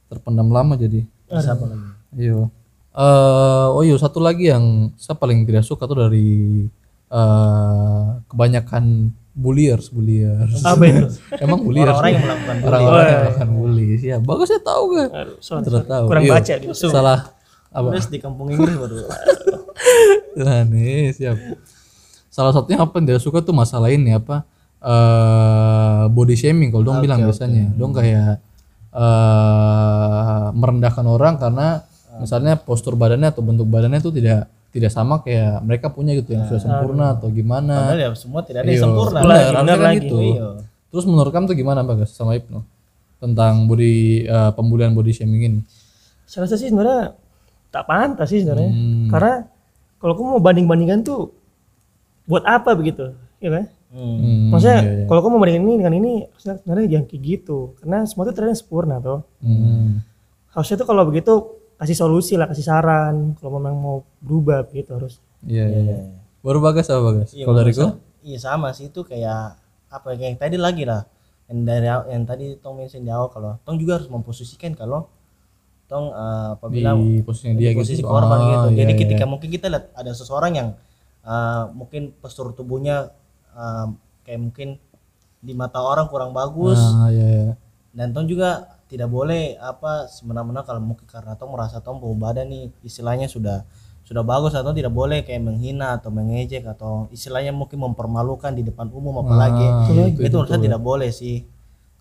terpendam 0.06 0.46
lama 0.46 0.78
jadi. 0.78 1.02
Apa 1.26 1.66
lagi? 1.66 1.82
Yo 2.14 2.46
eh 2.94 3.66
oh 3.68 3.82
iya 3.82 3.92
satu 3.96 4.22
lagi 4.22 4.48
yang 4.48 4.94
saya 4.94 5.12
paling 5.14 5.44
tidak 5.44 5.66
suka 5.66 5.84
tuh 5.84 5.98
dari 5.98 6.64
eh 7.06 8.04
kebanyakan 8.26 9.10
bulliers 9.36 9.86
bulliers 9.88 10.64
Apa 10.64 10.82
itu? 10.88 11.12
emang 11.36 11.60
bulliers 11.60 11.92
orang-orang 11.92 12.10
yang 12.10 12.24
melakukan 12.24 12.56
bully 12.56 12.68
orang-orang 12.72 13.04
yang 13.04 13.20
melakukan 13.20 13.50
bully 13.52 13.88
ya 14.00 14.16
bagus 14.18 14.46
saya 14.48 14.62
tahu 14.62 14.84
kan 14.90 15.08
Aduh, 15.14 15.36
sorry, 15.38 15.62
tidak 15.62 15.76
sorry. 15.78 15.92
tahu 15.92 16.04
Kurang 16.08 16.24
Iya. 16.24 16.32
baca 16.34 16.54
gitu. 16.56 16.86
salah 16.88 17.18
apa 17.68 17.88
terus 17.92 18.08
di 18.08 18.18
kampung 18.18 18.48
Inggris 18.48 18.74
baru 18.74 18.96
Nah 20.38 20.64
nih 20.64 21.12
siap. 21.12 21.36
Salah 22.26 22.48
satunya 22.50 22.76
apa 22.78 22.92
yang 22.94 23.04
dia 23.06 23.16
suka 23.16 23.40
tuh 23.40 23.52
masalah 23.52 23.88
ini 23.88 24.12
apa 24.12 24.44
eh 24.78 26.04
body 26.06 26.34
shaming 26.34 26.68
kalau 26.68 26.84
dong 26.86 26.98
bilang 26.98 27.20
biasanya. 27.22 27.72
Dong 27.72 27.92
kayak 27.92 28.40
eh 28.96 30.46
merendahkan 30.52 31.04
orang 31.04 31.36
karena 31.36 31.84
misalnya 32.16 32.56
postur 32.56 32.94
badannya 32.94 33.28
atau 33.28 33.40
bentuk 33.40 33.64
badannya 33.66 34.00
tuh 34.00 34.08
tidak 34.10 34.48
tidak 34.76 34.90
sama 34.90 35.18
kayak 35.18 35.58
mereka 35.60 35.88
punya 35.88 36.12
gitu 36.12 36.30
yang 36.30 36.44
sudah 36.44 36.60
sempurna 36.60 37.16
atau 37.16 37.28
gimana. 37.28 37.88
padahal 37.88 37.98
ya 37.98 38.08
semua 38.12 38.40
tidak 38.40 38.60
ada 38.60 38.68
yang 38.68 38.76
Iya, 38.76 38.84
sempurna 38.84 39.18
benar, 39.18 39.52
benar 39.56 39.76
kan 39.76 39.86
lagi. 39.86 39.98
gitu. 39.98 40.16
Iya. 40.20 40.48
Terus 40.86 41.04
menurut 41.04 41.30
kamu 41.30 41.44
tuh 41.46 41.56
gimana 41.56 41.80
Bagas 41.80 42.10
sama 42.10 42.32
Ibnu 42.34 42.60
tentang 43.16 43.64
body 43.64 43.94
eh, 44.22 44.50
pembulian 44.52 44.92
body 44.92 45.10
shaming 45.10 45.42
ini? 45.42 45.60
Saya 46.24 46.44
rasa 46.44 46.54
sih 46.54 46.68
sebenarnya 46.68 47.16
tak 47.68 47.84
pantas 47.84 48.28
sih 48.28 48.40
sebenarnya. 48.40 48.70
Hmm. 48.70 49.08
Karena 49.08 49.32
kalau 49.96 50.12
aku 50.12 50.22
mau 50.26 50.38
banding-bandingkan 50.38 51.00
tuh 51.00 51.32
buat 52.24 52.42
apa 52.42 52.72
begitu 52.72 53.16
ya 53.38 53.50
kan 53.50 53.66
Hmm. 53.86 54.18
Hmm, 54.18 54.50
maksudnya 54.50 54.78
iya, 54.82 54.92
iya. 54.92 55.04
kalau 55.06 55.20
kamu 55.22 55.32
membandingin 55.32 55.62
ini 55.62 55.74
dengan 55.78 55.94
ini 55.94 56.12
sebenarnya 56.36 56.86
jangan 56.90 57.06
kayak 57.06 57.22
gitu 57.22 57.58
karena 57.78 57.98
semua 58.04 58.22
itu 58.26 58.32
ternyata 58.34 58.58
sempurna 58.58 58.96
toh 58.98 59.20
Hmm. 59.40 60.02
harusnya 60.52 60.76
tuh 60.76 60.84
kalau 60.84 61.02
begitu 61.06 61.32
kasih 61.76 61.96
solusi 61.96 62.34
lah 62.34 62.48
kasih 62.48 62.64
saran 62.64 63.36
kalau 63.36 63.60
memang 63.60 63.76
mau 63.76 63.96
berubah 64.20 64.64
gitu 64.70 64.96
harus 64.96 65.20
Iya, 65.46 65.64
iya, 65.68 65.80
iya. 65.84 65.96
Baru 66.42 66.58
bagas 66.58 66.90
apa 66.90 67.02
bagas? 67.04 67.30
Iya, 67.30 67.44
Kalau 67.46 67.56
dari 67.56 67.70
gua? 67.70 67.90
Iya 68.20 68.38
sama 68.40 68.74
sih 68.74 68.90
itu 68.90 69.00
kayak 69.02 69.54
apa 69.86 70.06
ya, 70.10 70.14
kayak 70.18 70.30
yang 70.34 70.40
tadi 70.40 70.56
lagi 70.58 70.82
lah. 70.82 71.02
Yang 71.46 71.60
dari 71.62 71.86
yang 72.10 72.24
tadi 72.26 72.46
tong 72.58 72.74
mention 72.74 73.06
di 73.06 73.12
awal 73.14 73.30
kalau 73.30 73.54
tong 73.62 73.78
juga 73.78 74.02
harus 74.02 74.10
memposisikan 74.10 74.74
kalau 74.74 75.06
tong 75.86 76.10
eh, 76.10 76.48
apabila 76.58 76.98
di 76.98 77.22
posisinya 77.22 77.54
dia 77.54 77.70
di 77.70 77.78
posisi 77.78 78.02
gitu. 78.02 78.10
korban 78.10 78.38
Ah, 78.40 78.46
gitu. 78.48 78.66
iya, 78.74 78.76
Jadi 78.82 78.92
iya. 78.96 79.00
ketika 79.06 79.24
mungkin 79.28 79.48
kita 79.52 79.66
lihat 79.70 79.84
ada 79.94 80.10
seseorang 80.10 80.52
yang 80.58 80.68
eh, 81.22 81.62
mungkin 81.70 82.10
postur 82.18 82.50
tubuhnya 82.50 83.14
eh, 83.54 83.86
kayak 84.26 84.40
mungkin 84.42 84.68
di 85.38 85.52
mata 85.54 85.78
orang 85.78 86.10
kurang 86.10 86.34
bagus 86.34 86.80
Ah, 86.80 87.06
iya, 87.14 87.26
iya. 87.46 87.54
dan 87.94 88.10
tong 88.10 88.26
juga 88.26 88.75
tidak 88.86 89.10
boleh 89.10 89.58
apa 89.58 90.06
semena-mena 90.06 90.62
kalau 90.62 90.78
mungkin 90.78 91.06
karena 91.10 91.34
tong 91.34 91.50
merasa 91.50 91.82
tong 91.82 91.98
bau 91.98 92.14
badan 92.14 92.46
nih 92.46 92.70
istilahnya 92.86 93.26
sudah 93.26 93.66
sudah 94.06 94.22
bagus 94.22 94.54
atau 94.54 94.70
tidak 94.70 94.94
boleh 94.94 95.26
kayak 95.26 95.42
menghina 95.42 95.98
atau 95.98 96.14
mengejek 96.14 96.62
atau 96.62 97.10
istilahnya 97.10 97.50
mungkin 97.50 97.82
mempermalukan 97.82 98.54
di 98.54 98.62
depan 98.62 98.86
umum 98.94 99.26
apalagi. 99.26 99.66
Ah, 99.66 99.90
itu, 99.90 100.22
itu, 100.22 100.30
menurut 100.30 100.46
saya 100.46 100.62
tidak 100.62 100.78
boleh 100.78 101.10
sih. 101.10 101.42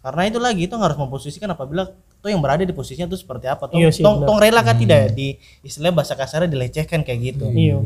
Karena 0.05 0.29
itu 0.29 0.37
lagi 0.37 0.69
itu 0.69 0.77
harus 0.77 0.93
memposisikan 1.01 1.49
apabila 1.49 1.89
tuh 2.21 2.29
yang 2.29 2.45
berada 2.45 2.61
di 2.61 2.69
posisinya 2.77 3.09
itu 3.09 3.17
seperti 3.17 3.49
apa. 3.49 3.65
Tong 3.65 3.81
Iya 3.81 3.89
sih, 3.89 4.05
tong, 4.05 4.21
tong 4.21 4.37
rela 4.37 4.61
kan 4.61 4.77
tidak 4.77 5.17
di 5.17 5.33
istilahnya 5.65 5.97
bahasa 5.97 6.13
kasarnya 6.13 6.45
dilecehkan 6.45 7.01
kayak 7.01 7.19
gitu. 7.33 7.49
Iya. 7.49 7.81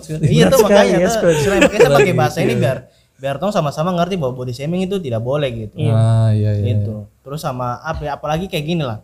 Sekali. 0.00 0.32
iya 0.32 0.44
tuh 0.48 0.64
makanya 0.64 0.96
ya, 1.04 1.08
tuh, 1.12 1.20
makanya 1.60 1.88
pakai 1.92 2.14
bahasa 2.16 2.38
ini 2.40 2.56
biar 2.56 2.88
biar 3.18 3.36
tong 3.42 3.50
sama-sama 3.50 3.90
ngerti 3.98 4.14
bahwa 4.14 4.38
body 4.38 4.54
shaming 4.54 4.86
itu 4.86 5.02
tidak 5.02 5.20
boleh 5.26 5.50
gitu. 5.66 5.74
Ah, 5.90 6.30
iya, 6.30 6.54
iya. 6.54 6.78
gitu. 6.78 7.10
terus 7.26 7.42
sama 7.42 7.82
apa 7.82 8.06
ya, 8.06 8.10
apalagi 8.14 8.46
kayak 8.46 8.64
gini 8.64 8.86
lah. 8.86 9.02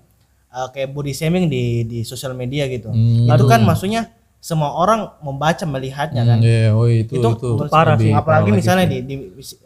Eh, 0.54 0.68
kayak 0.71 0.94
body 0.94 1.11
shaming 1.11 1.50
di 1.50 1.83
di 1.83 1.99
sosial 2.06 2.33
media 2.38 2.71
gitu. 2.71 2.94
Hmm. 2.94 3.26
itu 3.26 3.44
kan 3.50 3.66
maksudnya 3.66 4.14
semua 4.38 4.76
orang 4.76 5.18
membaca 5.18 5.66
melihatnya 5.66 6.23
kan. 6.23 6.38
Hmm, 6.38 6.47
iya, 6.47 6.71
oh 6.71 6.87
itu 6.87 7.18
itu, 7.18 7.28
itu, 7.33 7.64
parah 7.66 7.99
sih. 7.99 8.14
apalagi 8.14 8.52
parah 8.52 8.59
misalnya 8.61 8.87
di, 8.87 8.99
di 9.02 9.14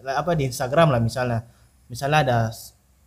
apa 0.07 0.33
di 0.33 0.49
Instagram 0.49 0.97
lah 0.97 1.01
misalnya. 1.03 1.45
Misalnya 1.93 2.19
ada 2.25 2.39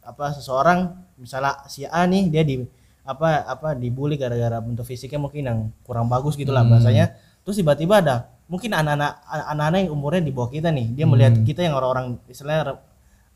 apa 0.01 0.25
seseorang 0.38 0.93
misalnya 1.17 1.63
si 1.69 1.86
A 1.89 2.05
nih 2.05 2.29
dia 2.29 2.43
di 2.45 2.62
apa 3.01 3.50
apa 3.50 3.74
dibully 3.74 4.17
gara-gara 4.17 4.62
bentuk 4.62 4.86
fisiknya 4.86 5.17
mungkin 5.17 5.41
yang 5.41 5.60
kurang 5.81 6.05
bagus 6.05 6.38
gitu 6.38 6.53
lah 6.53 6.62
bahasanya. 6.62 7.17
Terus 7.41 7.63
tiba-tiba 7.63 7.98
ada 7.98 8.29
mungkin 8.51 8.75
anak-anak 8.75 9.24
anak-anak 9.31 9.79
yang 9.88 9.91
umurnya 9.96 10.22
di 10.27 10.34
bawah 10.36 10.51
kita 10.51 10.75
nih 10.75 10.91
dia 10.91 11.08
melihat 11.08 11.39
kita 11.48 11.63
yang 11.63 11.79
orang-orang 11.79 12.20
istilahnya 12.27 12.84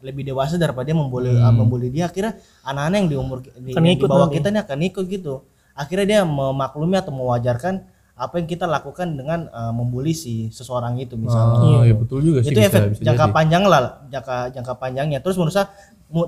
lebih 0.04 0.28
dewasa 0.28 0.60
daripada 0.60 0.92
dia 0.92 0.98
membuli 0.98 1.32
uh, 1.32 1.56
membuli 1.56 1.88
dia 1.88 2.12
akhirnya 2.12 2.36
anak-anak 2.68 2.98
yang 3.00 3.08
di 3.08 3.18
umur 3.18 3.38
di, 3.40 3.72
di 3.72 3.96
bawah 4.04 4.28
nanti. 4.28 4.44
kita 4.44 4.48
nih 4.52 4.62
akan 4.68 4.80
ikut 4.92 5.06
gitu. 5.08 5.34
Akhirnya 5.72 6.06
dia 6.06 6.20
memaklumi 6.28 7.00
atau 7.00 7.16
mewajarkan 7.16 7.88
apa 8.16 8.40
yang 8.40 8.48
kita 8.48 8.64
lakukan 8.64 9.12
dengan 9.12 9.52
uh, 9.52 9.76
membuli 9.76 10.12
si 10.12 10.52
seseorang 10.52 11.00
itu 11.00 11.16
misalnya. 11.20 11.64
Ah, 11.64 11.84
iya 11.88 11.96
betul 11.96 12.20
juga 12.20 12.44
sih 12.44 12.52
itu 12.52 12.60
bisa, 12.60 12.68
efek 12.72 12.82
bisa 12.96 13.04
jangka 13.08 13.28
jadi. 13.28 13.36
panjang 13.36 13.64
lah 13.68 13.82
jangka 14.12 14.36
jangka 14.52 14.74
panjangnya. 14.80 15.20
Terus 15.24 15.36
menurut 15.40 15.56
saya 15.56 15.68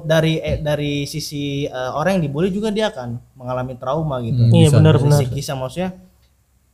dari 0.03 0.39
eh, 0.39 0.60
dari 0.63 1.03
sisi 1.08 1.63
eh, 1.63 1.91
orang 1.91 2.20
yang 2.20 2.24
dibully 2.27 2.51
juga 2.51 2.72
dia 2.72 2.91
akan 2.91 3.20
mengalami 3.36 3.75
trauma 3.75 4.20
gitu. 4.24 4.48
Hmm, 4.48 4.56
iya 4.56 4.67
benar 4.72 4.96
benar. 5.00 5.20
psikisnya 5.20 5.56
maksudnya 5.56 5.91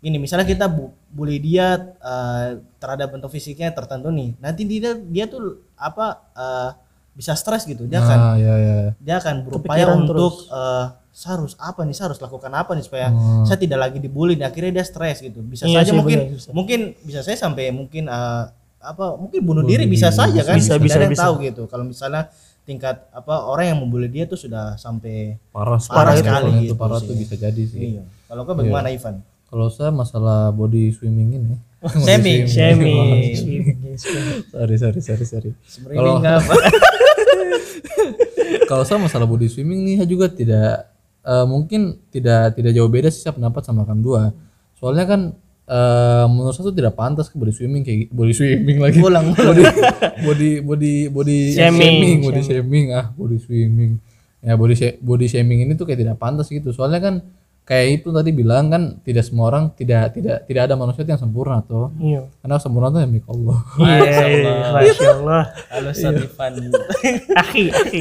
ini 0.03 0.17
misalnya 0.17 0.43
kita 0.43 0.67
bu- 0.67 0.91
bully 1.07 1.39
dia 1.39 1.73
eh, 1.95 2.47
terhadap 2.75 3.07
bentuk 3.09 3.29
fisiknya 3.29 3.71
tertentu 3.71 4.09
nih 4.09 4.35
nanti 4.37 4.61
dia 4.63 4.93
dia 4.95 5.25
tuh 5.25 5.63
apa 5.73 6.05
eh, 6.33 6.69
bisa 7.13 7.31
stres 7.33 7.63
gitu. 7.63 7.85
Dia 7.85 8.01
akan 8.01 8.17
Ah, 8.19 8.35
iya, 8.35 8.53
iya. 8.57 8.75
dia 8.97 9.15
akan 9.17 9.43
berupaya 9.43 9.85
Kepikiran 9.85 9.97
untuk 10.03 10.33
eh, 10.45 10.85
saya 11.09 11.31
harus 11.37 11.53
apa 11.55 11.81
nih? 11.81 11.93
Saya 11.93 12.05
harus 12.09 12.19
lakukan 12.19 12.49
apa 12.51 12.73
nih 12.73 12.83
supaya 12.83 13.07
Hmm. 13.07 13.45
saya 13.45 13.55
tidak 13.55 13.79
lagi 13.79 13.97
dibully 13.97 14.33
dan 14.33 14.49
akhirnya 14.49 14.73
dia 14.73 14.83
stres 14.83 15.21
gitu. 15.21 15.39
Bisa 15.39 15.63
Iya 15.63 15.81
saja 15.81 15.89
sih, 15.89 15.95
mungkin 15.95 16.17
bisa. 16.31 16.49
mungkin 16.51 16.79
bisa 16.99 17.21
saya 17.21 17.37
sampai 17.37 17.69
mungkin 17.69 18.09
eh, 18.09 18.43
apa 18.81 19.15
mungkin 19.15 19.39
bunuh 19.39 19.63
diri 19.63 19.85
bisa 19.85 20.09
saja 20.09 20.41
kan? 20.41 20.57
Bisa, 20.57 20.75
bisa, 20.75 20.99
bisa. 21.05 21.23
tahu 21.23 21.39
gitu. 21.39 21.63
Kalau 21.65 21.85
misalnya 21.85 22.27
tingkat 22.63 23.07
apa 23.11 23.45
orang 23.45 23.65
yang 23.69 23.79
membuli 23.79 24.07
dia 24.07 24.25
tuh 24.25 24.35
sudah 24.35 24.73
sampai 24.75 25.37
parah, 25.53 25.77
Parah 25.79 26.15
sekali. 26.15 26.25
kalau 26.25 26.49
itu 26.51 26.61
gitu 26.65 26.75
parah 26.75 26.97
sih. 26.97 27.07
tuh 27.07 27.15
bisa 27.15 27.35
jadi 27.37 27.63
sih. 27.63 27.79
Iya. 27.93 28.03
Kalau 28.25 28.41
kau 28.43 28.57
bagaimana 28.57 28.89
Ivan 28.89 29.21
kalau 29.53 29.69
saya 29.69 29.93
masalah 29.93 30.49
body 30.49 30.89
swimming 30.97 31.37
ini. 31.37 31.53
Shaming 32.09 32.49
shaming. 32.49 32.97
Sorry 34.49 34.75
sorry 34.81 34.99
sorry 35.05 35.25
sorry. 35.29 35.51
Shaming 35.69 36.25
apa. 36.25 36.49
Kalau 38.69 38.81
saya 38.81 38.97
masalah 38.97 39.29
body 39.29 39.53
swimming 39.53 39.85
nih 39.85 40.01
saya 40.01 40.09
juga 40.09 40.25
tidak 40.33 40.89
eh, 41.21 41.45
mungkin 41.45 42.01
tidak 42.09 42.57
tidak 42.57 42.73
jauh 42.73 42.89
beda 42.89 43.13
sih 43.13 43.21
saya 43.21 43.37
pendapat 43.37 43.61
sama 43.61 43.85
kamu 43.85 44.01
dua. 44.01 44.33
Soalnya 44.81 45.05
kan 45.05 45.37
eh, 45.69 46.25
menurut 46.33 46.57
saya 46.57 46.73
tuh 46.73 46.73
tidak 46.73 46.97
pantas 46.97 47.29
ke 47.29 47.37
body 47.37 47.53
swimming 47.53 47.85
kayak 47.85 48.09
body 48.09 48.33
swimming 48.33 48.81
lagi. 48.81 49.05
Ulang, 49.05 49.37
body 49.37 49.63
body 50.25 50.51
body 50.65 50.93
body 51.13 51.37
Shaming, 51.53 51.77
shaming 51.77 52.17
body 52.25 52.41
shaming. 52.41 52.85
ah 52.97 53.13
body 53.13 53.37
swimming. 53.37 54.01
Ya 54.41 54.57
body 54.57 54.97
body 54.97 55.29
shaming 55.29 55.69
ini 55.69 55.77
tuh 55.77 55.85
kayak 55.85 56.01
tidak 56.01 56.17
pantas 56.17 56.49
gitu. 56.49 56.73
Soalnya 56.73 57.05
kan 57.05 57.21
kayak 57.63 58.03
itu 58.03 58.11
tadi 58.11 58.35
bilang 58.35 58.67
kan 58.67 58.83
tidak 59.07 59.23
semua 59.23 59.47
orang 59.47 59.71
tidak 59.71 60.11
tidak 60.11 60.43
tidak 60.43 60.67
ada 60.67 60.75
manusia 60.75 61.07
yang 61.07 61.15
sempurna 61.15 61.63
tuh 61.63 61.95
iya. 61.95 62.27
Karena 62.43 62.59
sempurna 62.59 62.91
tuh 62.91 62.99
yang 62.99 63.11
milik 63.11 63.23
Allah. 63.31 63.57
Iya 63.79 64.71
masya 64.75 65.09
Allah. 65.15 65.41
Halo 65.71 65.89
Ustaz 65.89 66.11
Ivan. 66.13 66.53
Akhi 67.39 67.63
akhi. 67.71 67.99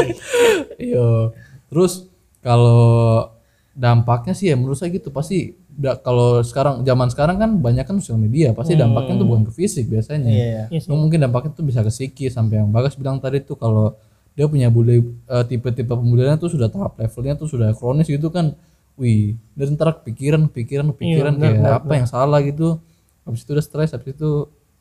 Iya. 0.82 1.30
Terus 1.70 2.10
kalau 2.42 3.30
dampaknya 3.72 4.34
sih 4.34 4.50
ya 4.50 4.58
menurut 4.58 4.76
saya 4.76 4.90
gitu 4.90 5.08
pasti 5.08 5.54
da- 5.70 5.96
kalau 5.96 6.42
sekarang 6.42 6.82
zaman 6.82 7.08
sekarang 7.08 7.38
kan 7.38 7.50
banyak 7.56 7.86
kan 7.86 7.96
sosial 8.02 8.18
media 8.18 8.50
pasti 8.52 8.74
dampaknya 8.74 9.14
tuh 9.16 9.26
bukan 9.30 9.46
ke 9.46 9.52
fisik 9.54 9.86
biasanya. 9.86 10.26
Hmm. 10.26 10.42
iya. 10.42 10.62
Iya 10.74 10.80
sih. 10.82 10.90
Mungkin 10.90 11.22
dampaknya 11.22 11.54
tuh 11.54 11.62
bisa 11.62 11.80
ke 11.80 11.90
psikis 11.94 12.34
sampai 12.34 12.58
yang 12.58 12.68
Bagas 12.74 12.98
bilang 12.98 13.22
tadi 13.22 13.38
tuh 13.40 13.54
kalau 13.54 13.94
dia 14.34 14.50
punya 14.50 14.74
bully 14.74 15.06
eh, 15.30 15.44
tipe-tipe 15.46 15.86
pembuliannya 15.86 16.34
tuh 16.34 16.50
sudah 16.50 16.66
tahap 16.66 16.98
levelnya 16.98 17.38
tuh 17.38 17.46
sudah 17.46 17.70
kronis 17.78 18.10
gitu 18.10 18.26
kan. 18.26 18.58
Wih, 18.94 19.40
dan 19.56 19.72
ntar 19.72 19.96
kepikiran, 19.98 20.46
kepikiran, 20.52 20.92
kepikiran 20.92 21.32
kayak 21.36 21.58
apa 21.80 21.92
yang 21.96 22.06
salah 22.06 22.38
gitu. 22.40 22.76
Habis 23.24 23.42
itu 23.42 23.50
udah 23.50 23.64
stres, 23.64 23.90
habis 23.90 24.12
itu 24.12 24.30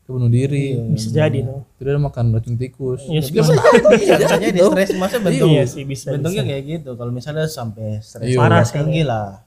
bunuh 0.06 0.28
diri. 0.28 0.76
bisa 0.92 1.08
jadi 1.08 1.48
tuh 1.48 1.64
Tidak 1.80 1.96
makan 1.96 2.36
racun 2.36 2.60
tikus. 2.60 3.00
iya 3.08 3.24
sih 3.24 3.32
bisa 3.32 3.56
bisa 3.96 4.20
saja 4.20 4.44
di 4.44 4.60
stres 4.60 4.92
masa 5.00 5.24
bentuk 5.24 5.48
Iya 5.48 5.64
sih, 5.64 5.88
bisa, 5.88 6.12
bentuknya 6.12 6.44
kayak 6.44 6.64
gitu. 6.68 7.00
Kalau 7.00 7.16
misalnya 7.16 7.48
sampai 7.48 8.04
stres 8.04 8.28
Iya. 8.28 8.36
parah 8.36 8.60
tinggi 8.68 9.08
lah. 9.08 9.40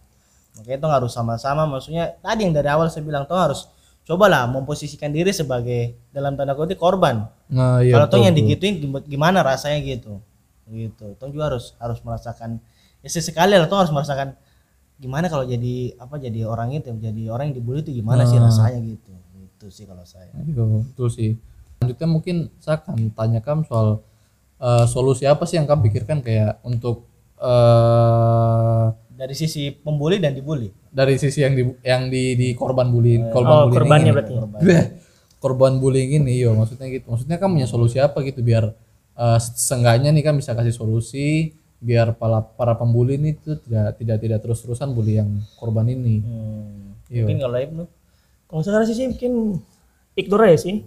Makanya 0.56 0.76
itu 0.80 0.88
harus 0.88 1.12
sama-sama. 1.12 1.68
Maksudnya 1.68 2.16
tadi 2.16 2.49
yang 2.49 2.56
dari 2.56 2.73
awal 2.73 2.88
saya 2.88 3.04
bilang 3.04 3.28
tuh 3.28 3.37
harus 3.37 3.68
cobalah 4.09 4.49
memposisikan 4.49 5.12
diri 5.12 5.37
sebagai 5.37 6.00
dalam 6.09 6.33
tanda 6.33 6.56
kutip 6.56 6.80
korban. 6.80 7.28
Nah, 7.52 7.85
iya. 7.85 7.92
kalau 7.92 8.06
tuh 8.09 8.25
yang 8.25 8.33
digituin 8.33 8.80
gim- 8.80 9.04
gimana 9.04 9.44
rasanya 9.44 9.76
gitu? 9.85 10.16
Gitu. 10.64 11.12
Tuh 11.21 11.28
juga 11.28 11.52
harus 11.52 11.76
harus 11.76 12.00
merasakan 12.00 12.56
ya 13.04 13.09
sesekali 13.12 13.52
lah 13.52 13.68
tuh 13.68 13.76
harus 13.76 13.92
merasakan 13.92 14.33
gimana 14.95 15.27
kalau 15.27 15.43
jadi 15.43 15.99
apa 15.99 16.17
jadi 16.17 16.47
orang 16.47 16.71
itu 16.73 16.89
jadi 16.95 17.23
orang 17.29 17.51
yang 17.51 17.57
dibully 17.59 17.83
itu 17.83 17.93
gimana 17.93 18.23
sih 18.25 18.39
Ah. 18.39 18.47
rasanya 18.47 18.79
gitu 18.81 19.11
itu 19.37 19.67
sih 19.69 19.85
kalau 19.85 20.05
saya 20.05 20.31
Iya, 20.31 20.63
betul 20.85 21.09
sih. 21.09 21.31
Selanjutnya 21.77 22.09
mungkin 22.09 22.37
saya 22.59 22.79
akan 22.79 23.11
tanyakan 23.11 23.65
soal 23.65 23.89
eh, 24.57 24.87
solusi 24.87 25.25
apa 25.25 25.45
sih 25.45 25.57
yang 25.57 25.67
kamu 25.67 25.89
pikirkan 25.89 26.21
kayak 26.21 26.63
untuk 26.63 27.05
eh 27.39 28.87
dari 29.15 29.35
sisi 29.35 29.71
pembuli 29.71 30.19
dan 30.19 30.35
dibully 30.35 30.75
dari 30.91 31.15
sisi 31.17 31.43
yang 31.43 31.55
di 31.55 31.63
yang 31.83 32.03
di, 32.07 32.35
di 32.35 32.49
korban 32.55 32.91
bullying, 32.91 33.31
korban 33.31 33.51
oh 33.53 33.61
bullying 33.67 33.79
korbannya 33.79 34.11
ini. 34.11 34.15
berarti 34.15 34.33
korban 35.39 35.73
bullying 35.83 36.11
ini, 36.19 36.35
yo 36.39 36.55
maksudnya 36.55 36.87
gitu. 36.89 37.11
Maksudnya 37.11 37.37
kamu 37.37 37.59
punya 37.59 37.69
solusi 37.69 37.99
apa 37.99 38.23
gitu 38.23 38.41
biar 38.41 38.71
eh, 39.15 39.39
seenggaknya 39.41 40.11
nih 40.11 40.23
kan 40.23 40.35
bisa 40.39 40.55
kasih 40.55 40.75
solusi 40.75 41.51
biar 41.78 42.14
para 42.14 42.40
para 42.40 42.75
pembuli 42.75 43.14
ini 43.14 43.35
tuh 43.35 43.59
tidak 43.59 43.97
tidak 43.97 44.16
tidak 44.19 44.38
terus-terusan 44.40 44.90
bully 44.90 45.16
yang 45.16 45.31
korban 45.54 45.87
ini. 45.87 46.21
Hmm. 46.21 46.97
Iya. 47.07 47.23
Mungkin 47.23 47.38
kalau 47.40 47.59
Ibnu 47.59 47.83
kalau 48.45 48.61
sekarang 48.61 48.87
sih 48.87 49.07
mungkin 49.07 49.33
ignore 50.14 50.45
aja 50.47 50.59
sih 50.61 50.87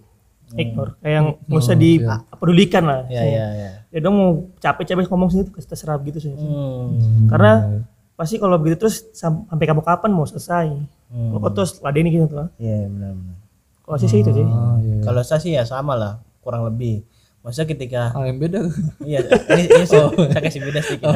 ignore 0.56 0.96
kayak 0.98 1.14
yang 1.14 1.28
nggak 1.44 1.60
usah 1.60 1.76
iya. 1.76 1.84
dipedulikan 2.24 2.84
lah 2.84 3.00
ya 3.08 3.20
ya 3.22 3.46
ya. 3.52 3.70
ya 3.86 4.00
dong 4.00 4.16
mau 4.16 4.30
capek-capek 4.56 5.04
ngomong 5.06 5.28
sini 5.28 5.44
tuh 5.44 5.54
kasih 5.54 5.70
terserah 5.70 6.00
gitu 6.00 6.20
sih 6.22 6.32
Hmm. 6.32 7.28
karena 7.28 7.84
pasti 8.16 8.40
kalau 8.40 8.56
begitu 8.56 8.80
terus 8.82 9.04
sam- 9.12 9.44
sampai 9.46 9.66
kamu 9.66 9.84
kapan 9.84 10.10
mau 10.10 10.24
selesai 10.24 10.72
Hmm. 11.08 11.30
kalau 11.30 11.40
kau 11.42 11.52
terus 11.54 11.80
ladeni 11.80 12.10
gitu 12.10 12.28
tuh 12.28 12.48
Iya 12.56 12.88
benar 12.88 13.12
benar. 13.14 13.36
kalau 13.82 13.98
sih 13.98 14.08
sih 14.08 14.20
itu 14.22 14.32
sih 14.34 14.44
Ah, 14.44 14.76
iya. 14.78 14.96
Kalau 15.02 15.22
saya 15.22 15.40
sih 15.40 15.52
ya 15.52 15.64
sama 15.64 15.94
lah 15.94 16.14
kurang 16.40 16.64
lebih. 16.64 17.04
Maksudnya 17.48 17.68
ketika 17.72 18.02
Ah, 18.12 18.28
yang 18.28 18.44
beda. 18.44 18.60
iya 19.08 19.24
ini, 19.24 19.64
ini 19.72 19.86
saya, 19.88 20.12
saya 20.12 20.42
kasih 20.44 20.60
beda 20.68 20.80
sedikit. 20.84 21.08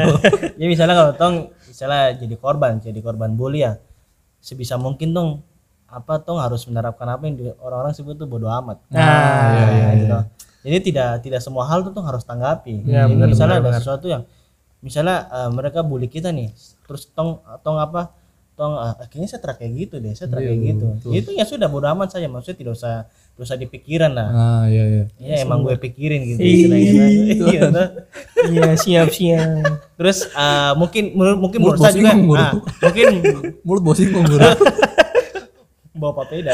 Jadi 0.56 0.68
misalnya 0.72 0.96
kalau 0.96 1.12
tong 1.20 1.36
misalnya 1.68 2.16
jadi 2.16 2.36
korban, 2.40 2.80
jadi 2.80 3.00
korban 3.04 3.36
bully 3.36 3.68
ya 3.68 3.76
sebisa 4.40 4.80
mungkin 4.80 5.12
dong 5.12 5.30
apa 5.92 6.24
tong 6.24 6.40
harus 6.40 6.64
menerapkan 6.72 7.04
apa 7.04 7.28
yang 7.28 7.36
orang-orang 7.60 7.92
sebut 7.92 8.16
tuh 8.16 8.32
bodoh 8.32 8.48
amat. 8.48 8.80
Nah, 8.88 9.04
iya, 9.60 9.64
iya, 9.68 9.88
gitu. 10.00 10.18
jadi 10.64 10.78
tidak 10.80 11.10
tidak 11.20 11.42
semua 11.44 11.68
hal 11.68 11.84
tuh 11.84 11.92
tong 11.92 12.08
harus 12.08 12.24
tanggapi. 12.24 12.88
Ya, 12.88 13.04
Jadi 13.06 13.20
benar, 13.20 13.28
misalnya 13.28 13.58
benar, 13.60 13.76
ada 13.76 13.80
sesuatu 13.84 14.08
yang 14.08 14.24
misalnya 14.80 15.28
eh, 15.28 15.50
mereka 15.52 15.84
bully 15.84 16.08
kita 16.08 16.32
nih 16.32 16.48
terus 16.88 17.12
tong 17.12 17.44
tong 17.60 17.76
apa 17.76 18.16
tong 18.56 18.74
ah, 18.80 18.96
kayaknya 19.12 19.36
saya 19.36 19.42
terak 19.44 19.58
kayak 19.62 19.74
gitu 19.78 19.96
deh 20.00 20.16
saya 20.16 20.28
terak 20.32 20.48
kayak 20.48 20.60
gitu. 20.64 20.86
itu 21.12 21.30
ya 21.36 21.46
sudah 21.46 21.68
bodoh 21.68 21.92
amat 21.94 22.16
saja 22.16 22.26
maksudnya 22.32 22.58
tidak 22.58 22.74
usah 22.80 23.06
tidak 23.32 23.44
usah 23.44 23.58
dipikiran 23.58 24.12
lah 24.12 24.28
Nah, 24.30 24.64
iya 24.66 24.84
iya. 24.86 25.04
ya 25.18 25.36
emang 25.42 25.62
gue 25.62 25.74
pikirin 25.76 26.22
gitu 26.26 26.40
istilahnya. 26.40 27.06
Iya, 27.48 27.62
tuh. 27.68 27.88
Iya 28.48 28.70
siap 28.76 29.08
siap. 29.10 29.50
terus 29.96 30.28
eh, 30.28 30.72
mungkin 30.74 31.04
menurut 31.12 31.40
mungkin 31.40 31.60
Mulut 31.60 31.74
menurut 31.74 31.82
saya 31.82 31.94
juga 31.94 32.10
bosing, 32.10 32.22
mulut. 32.24 32.40
ah, 32.40 32.54
mungkin 32.82 33.06
Mulut 33.66 33.84
bosing 33.84 34.10
guru. 34.12 34.38
bawa 35.94 36.18
papeda 36.18 36.52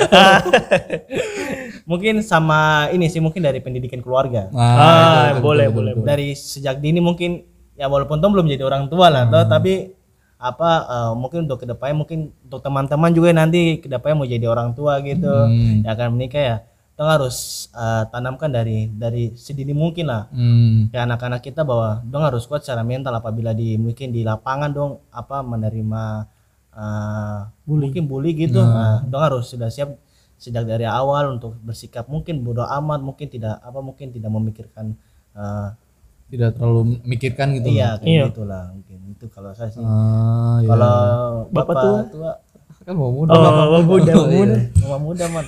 mungkin 1.84 2.20
sama 2.22 2.60
ini 2.90 3.08
sih 3.08 3.20
mungkin 3.20 3.40
dari 3.40 3.60
pendidikan 3.60 4.00
keluarga 4.00 4.50
Nah, 4.50 4.60
Ah, 4.60 5.26
itu, 5.32 5.40
boleh, 5.40 5.66
betul, 5.66 5.76
boleh, 5.78 5.92
betul. 5.94 6.06
dari 6.06 6.28
sejak 6.34 6.78
dini 6.78 7.00
mungkin 7.00 7.46
ya 7.74 7.86
walaupun 7.86 8.18
Tom 8.18 8.34
belum 8.34 8.44
jadi 8.46 8.60
orang 8.62 8.88
tua 8.88 9.08
lah 9.08 9.24
toh, 9.26 9.46
tapi 9.46 9.97
apa 10.40 10.70
eh, 10.86 11.14
mungkin 11.14 11.40
untuk 11.44 11.60
ke 11.60 11.68
depannya 11.68 11.96
mungkin 11.98 12.20
untuk 12.42 12.62
teman-teman 12.62 13.10
juga 13.10 13.30
nanti 13.32 13.78
ke 13.78 13.88
depannya 13.88 14.16
mau 14.16 14.28
jadi 14.28 14.46
orang 14.46 14.72
tua 14.72 15.02
gitu 15.02 15.26
Hmm. 15.28 15.82
ya 15.82 15.92
akan 15.92 16.08
menikah 16.14 16.44
ya 16.44 16.58
Tom 16.94 17.06
harus 17.06 17.38
eh, 17.72 18.04
tanamkan 18.08 18.50
dari 18.50 18.86
dari 18.88 19.34
sedini 19.36 19.74
mungkin 19.74 20.06
lah 20.06 20.30
Hmm. 20.30 20.90
ke 20.90 20.98
anak-anak 20.98 21.42
kita 21.42 21.62
bahwa 21.62 22.02
dong 22.04 22.22
harus 22.22 22.46
kuat 22.46 22.62
secara 22.62 22.82
mental 22.82 23.14
apabila 23.14 23.50
di 23.52 23.76
mungkin 23.76 24.10
di 24.10 24.22
lapangan 24.22 24.70
dong 24.70 24.92
apa 25.10 25.42
menerima 25.42 26.04
eh, 26.72 27.40
mungkin 27.66 28.06
bully 28.06 28.32
gitu 28.36 28.62
nah, 28.62 29.02
dong 29.04 29.24
harus 29.24 29.46
sudah 29.48 29.68
siap 29.68 29.98
sejak 30.38 30.64
dari 30.64 30.86
awal 30.86 31.34
untuk 31.34 31.58
bersikap 31.60 32.06
mungkin 32.06 32.42
bodoh 32.42 32.66
amat 32.68 33.02
mungkin 33.02 33.26
tidak 33.26 33.58
apa 33.58 33.80
mungkin 33.80 34.10
tidak 34.12 34.30
memikirkan 34.30 34.94
eh, 35.34 35.70
Tidak 36.28 36.50
terlalu 36.54 37.00
mikirkan 37.04 37.56
gitu. 37.56 37.72
iya 37.72 37.96
kayak 37.96 38.06
Iya. 38.06 38.24
gitulah 38.30 38.64
mungkin 39.18 39.26
itu 39.28 39.34
kalau 39.34 39.50
saya 39.52 39.70
sih 39.74 39.82
Ah, 39.82 40.62
iya. 40.62 40.70
kalau 40.70 40.94
Bapak 41.50 41.66
bapak, 41.68 41.82
tua? 41.82 42.02
tua, 42.14 42.32
kan 42.86 42.96
mau 42.96 43.10
muda. 43.12 43.34
Oh, 43.34 43.42
Bapak 43.42 43.82
muda, 43.84 44.12
iya. 44.14 44.16
muda. 44.30 44.58
mama 44.80 44.98
muda 45.02 45.26
man 45.28 45.46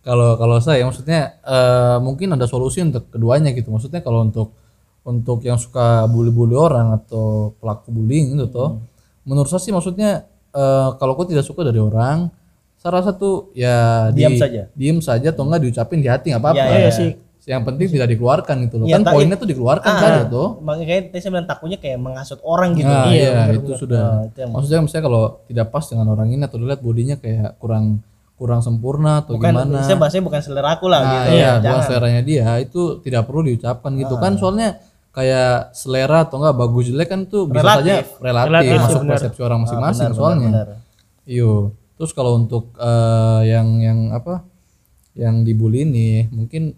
Kalau 0.00 0.28
kalau 0.36 0.56
saya 0.58 0.80
maksudnya 0.82 1.36
eh, 1.42 1.96
mungkin 2.00 2.32
ada 2.32 2.46
solusi 2.46 2.80
untuk 2.80 3.10
keduanya 3.10 3.52
gitu. 3.52 3.68
Maksudnya 3.68 4.00
kalau 4.00 4.24
untuk 4.24 4.54
untuk 5.02 5.42
yang 5.42 5.56
suka 5.56 6.06
bully-bully 6.06 6.54
orang 6.54 6.94
atau 6.94 7.52
pelaku 7.58 7.90
bullying 7.90 8.36
itu 8.36 8.46
toh, 8.46 8.80
menurut 9.24 9.48
saya 9.48 9.60
sih 9.60 9.72
maksudnya 9.72 10.24
eh, 10.50 10.88
kalau 10.96 11.12
kau 11.14 11.26
tidak 11.26 11.44
suka 11.44 11.60
dari 11.60 11.76
orang, 11.76 12.32
saya 12.76 12.96
rasa 12.96 13.12
tuh 13.12 13.52
ya 13.52 14.08
Diam 14.10 14.32
di- 14.32 14.40
saja. 14.40 14.62
diam 14.72 14.98
saja 15.00 15.28
atau 15.28 15.44
enggak 15.44 15.60
diucapin 15.62 16.00
di 16.00 16.08
hati 16.08 16.32
nggak 16.32 16.40
apa-apa. 16.40 16.64
Iya, 16.64 16.78
iya, 16.78 16.90
sih. 16.90 17.10
Yang 17.42 17.62
penting 17.64 17.86
tidak 17.90 18.08
dikeluarkan 18.10 18.56
gitu 18.64 18.74
loh. 18.76 18.84
Iya, 18.84 18.94
kan 18.94 19.02
tak- 19.02 19.14
poinnya 19.14 19.36
tuh 19.36 19.48
dikeluarkan 19.48 19.92
saja 19.94 20.22
tuh. 20.26 20.48
makanya 20.60 21.08
tadi 21.08 21.18
saya 21.18 21.30
bilang 21.30 21.48
takutnya 21.48 21.78
kayak 21.78 21.98
menghasut 21.98 22.40
orang 22.42 22.70
gitu 22.72 22.84
Nah, 22.86 23.08
iya, 23.08 23.28
benar, 23.30 23.48
itu 23.56 23.72
sudah. 23.74 24.02
Nah, 24.02 24.20
itu 24.24 24.36
yang- 24.38 24.52
Maksudnya 24.52 24.80
misalnya 24.82 25.04
kalau 25.06 25.22
tidak 25.44 25.66
pas 25.68 25.84
dengan 25.84 26.06
orang 26.08 26.28
ini 26.28 26.42
atau 26.42 26.56
dilihat 26.56 26.80
bodinya 26.80 27.16
kayak 27.16 27.56
kurang 27.56 28.04
kurang 28.34 28.60
sempurna 28.60 29.20
atau 29.20 29.36
bukan 29.36 29.52
gimana. 29.52 29.80
saya 29.82 29.96
bahasanya 29.96 30.24
bukan 30.24 30.40
selera 30.40 30.68
aku 30.72 30.86
lah 30.86 31.00
Nah, 31.00 31.10
gitu 31.10 31.28
iya, 31.34 31.50
bukan 31.50 31.62
Jangan. 31.62 31.82
seleranya 31.84 32.22
dia 32.22 32.46
itu 32.58 32.80
tidak 32.98 33.22
perlu 33.22 33.40
diucapkan 33.42 33.92
gitu 33.94 34.14
Ah. 34.14 34.18
kan 34.18 34.32
soalnya 34.34 34.68
kayak 35.10 35.74
selera 35.74 36.24
atau 36.24 36.38
enggak 36.38 36.56
bagus 36.56 36.84
jelek 36.86 37.04
kan 37.06 37.20
tuh 37.26 37.44
bisa 37.44 37.60
Relatif. 37.60 37.84
saja 37.84 38.22
relatif, 38.22 38.48
Relatif, 38.48 38.78
masuk 38.80 39.00
benar. 39.02 39.12
persepsi 39.12 39.40
orang 39.42 39.60
masing-masing 39.60 40.06
benar, 40.06 40.16
soalnya. 40.16 40.48
benar, 40.50 40.68
Iyo. 41.22 41.52
Terus 41.94 42.10
kalau 42.10 42.32
untuk 42.34 42.72
eh, 42.74 43.40
yang 43.46 43.68
yang 43.78 43.98
apa? 44.10 44.40
Yang 45.12 45.34
dibully 45.44 45.84
ini 45.84 46.08
mungkin 46.26 46.72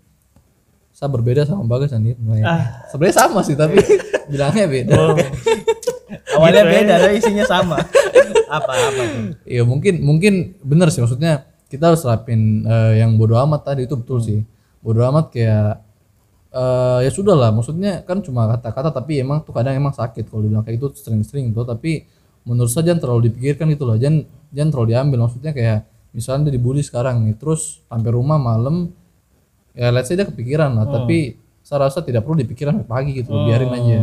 saya 1.03 1.11
berbeda 1.11 1.43
sama 1.43 1.67
Bagas 1.67 1.91
nih. 1.99 2.15
Ah. 2.47 2.87
Sebenarnya 2.87 3.17
sama 3.27 3.43
sih 3.43 3.59
tapi 3.59 3.83
bilangnya 4.31 4.71
beda. 4.71 4.95
Oh, 4.95 5.19
awalnya 6.39 6.63
Gitu 6.63 6.75
beda 6.79 6.95
tapi 7.03 7.15
isinya 7.19 7.43
sama. 7.51 7.75
Apa 8.47 8.71
apa 8.71 9.03
tuh? 9.11 9.35
Iya 9.43 9.67
mungkin 9.67 9.99
mungkin 9.99 10.55
benar 10.63 10.95
sih. 10.95 11.03
Maksudnya 11.03 11.43
kita 11.67 11.91
harus 11.91 12.07
terapin 12.07 12.63
eh, 12.63 13.03
yang 13.03 13.19
bodoh 13.19 13.35
amat 13.43 13.75
tadi 13.75 13.91
itu 13.91 13.99
betul 13.99 14.23
sih. 14.23 14.47
Bodoh 14.79 15.03
amat 15.11 15.35
kayak 15.35 15.83
eh, 16.55 16.99
ya 17.03 17.11
sudah 17.11 17.35
lah. 17.35 17.51
Maksudnya 17.51 18.07
kan 18.07 18.23
cuma 18.23 18.47
kata-kata 18.55 18.95
tapi 18.95 19.27
emang 19.27 19.43
tuh 19.43 19.51
kadang 19.51 19.75
emang 19.75 19.91
sakit 19.91 20.31
kalau 20.31 20.47
dibilang 20.47 20.63
kayak 20.63 20.79
itu 20.79 20.87
sering-sering 21.03 21.51
tuh 21.51 21.67
tapi 21.67 22.07
menurut 22.47 22.71
saya 22.71 22.95
jangan 22.95 23.03
terlalu 23.03 23.27
dipikirkan 23.27 23.67
gitu 23.75 23.91
loh 23.91 23.99
jangan 23.99 24.23
jangan 24.55 24.71
terlalu 24.71 24.89
diambil. 24.95 25.19
Maksudnya 25.27 25.51
kayak 25.51 25.91
misalnya 26.15 26.47
dia 26.47 26.63
dibully 26.63 26.87
sekarang 26.87 27.27
nih 27.27 27.35
terus 27.35 27.83
sampai 27.91 28.15
rumah 28.15 28.39
malam 28.39 28.95
ya 29.73 29.89
let's 29.89 30.09
say 30.09 30.17
dia 30.17 30.29
kepikiran 30.29 30.73
lah 30.73 30.87
tapi 30.89 31.37
saya 31.63 31.89
rasa 31.89 32.03
tidak 32.03 32.27
perlu 32.27 32.43
dipikirkan 32.43 32.83
sampai 32.83 32.91
pagi 32.91 33.11
gitu 33.23 33.31
loh, 33.33 33.47
biarin 33.47 33.71
aja 33.73 34.01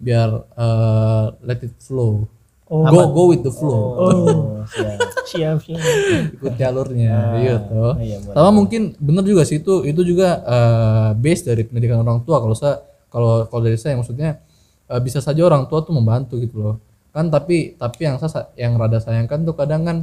biar 0.00 0.30
eh, 0.56 1.26
let 1.46 1.60
it 1.62 1.74
flow 1.78 2.26
go 2.68 3.00
go 3.12 3.22
with 3.30 3.44
the 3.44 3.52
flow 3.52 3.80
oh 4.02 4.54
siap. 4.66 4.98
siap 5.28 5.56
siap. 5.62 5.80
ikut 6.40 6.54
jalurnya 6.56 7.36
gitu. 7.44 7.84
iya, 8.00 8.18
boleh. 8.24 8.34
Sama 8.34 8.50
mungkin 8.50 8.82
benar 8.96 9.24
juga 9.24 9.44
sih 9.44 9.60
itu 9.60 9.84
itu 9.84 10.00
juga 10.02 10.40
eh, 10.42 11.10
base 11.16 11.42
dari 11.44 11.62
pendidikan 11.68 12.00
orang 12.02 12.24
tua 12.24 12.40
kalau 12.40 12.56
saya 12.56 12.80
kalau 13.12 13.46
kalau 13.46 13.62
dari 13.62 13.76
saya 13.76 13.94
maksudnya 13.94 14.40
eh, 14.88 15.00
bisa 15.04 15.20
saja 15.20 15.44
orang 15.44 15.68
tua 15.68 15.84
tuh 15.84 15.92
membantu 15.92 16.40
gitu 16.40 16.56
loh. 16.60 16.76
Kan 17.14 17.30
tapi 17.30 17.78
tapi 17.78 18.00
yang 18.08 18.16
saya 18.18 18.50
yang 18.58 18.74
rada 18.74 18.98
sayangkan 18.98 19.44
tuh 19.46 19.54
kadang 19.54 19.86
kan 19.86 19.96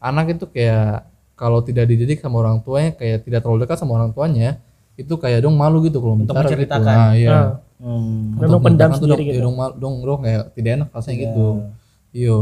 anak 0.00 0.38
itu 0.38 0.46
kayak 0.48 1.04
kalau 1.34 1.60
tidak 1.62 1.90
dididik 1.90 2.22
sama 2.22 2.42
orang 2.42 2.62
tuanya 2.62 2.94
kayak 2.94 3.26
tidak 3.26 3.42
terlalu 3.42 3.66
dekat 3.66 3.78
sama 3.78 3.98
orang 3.98 4.14
tuanya 4.14 4.62
itu 4.94 5.14
kayak 5.18 5.42
dong 5.42 5.58
malu 5.58 5.82
gitu 5.82 5.98
kalau 5.98 6.14
bicara 6.14 6.46
gitu. 6.46 6.54
menceritakan. 6.54 6.86
Nah, 6.86 7.12
iya. 7.18 7.30
Ah. 7.34 7.48
Hmm. 7.82 8.38
Memang 8.38 8.62
Untuk 8.62 8.62
pendam 8.62 8.88
menceritakan 8.94 8.94
tuh 8.94 9.02
sendiri 9.02 9.22
dong, 9.22 9.26
gitu. 9.26 9.38
ya 9.38 9.42
dong, 9.42 9.56
dong, 9.82 9.94
dong 10.06 10.20
kayak 10.22 10.42
tidak 10.54 10.70
enak 10.78 10.88
rasanya 10.94 11.16
gitu. 11.26 11.46
Iyo, 12.14 12.38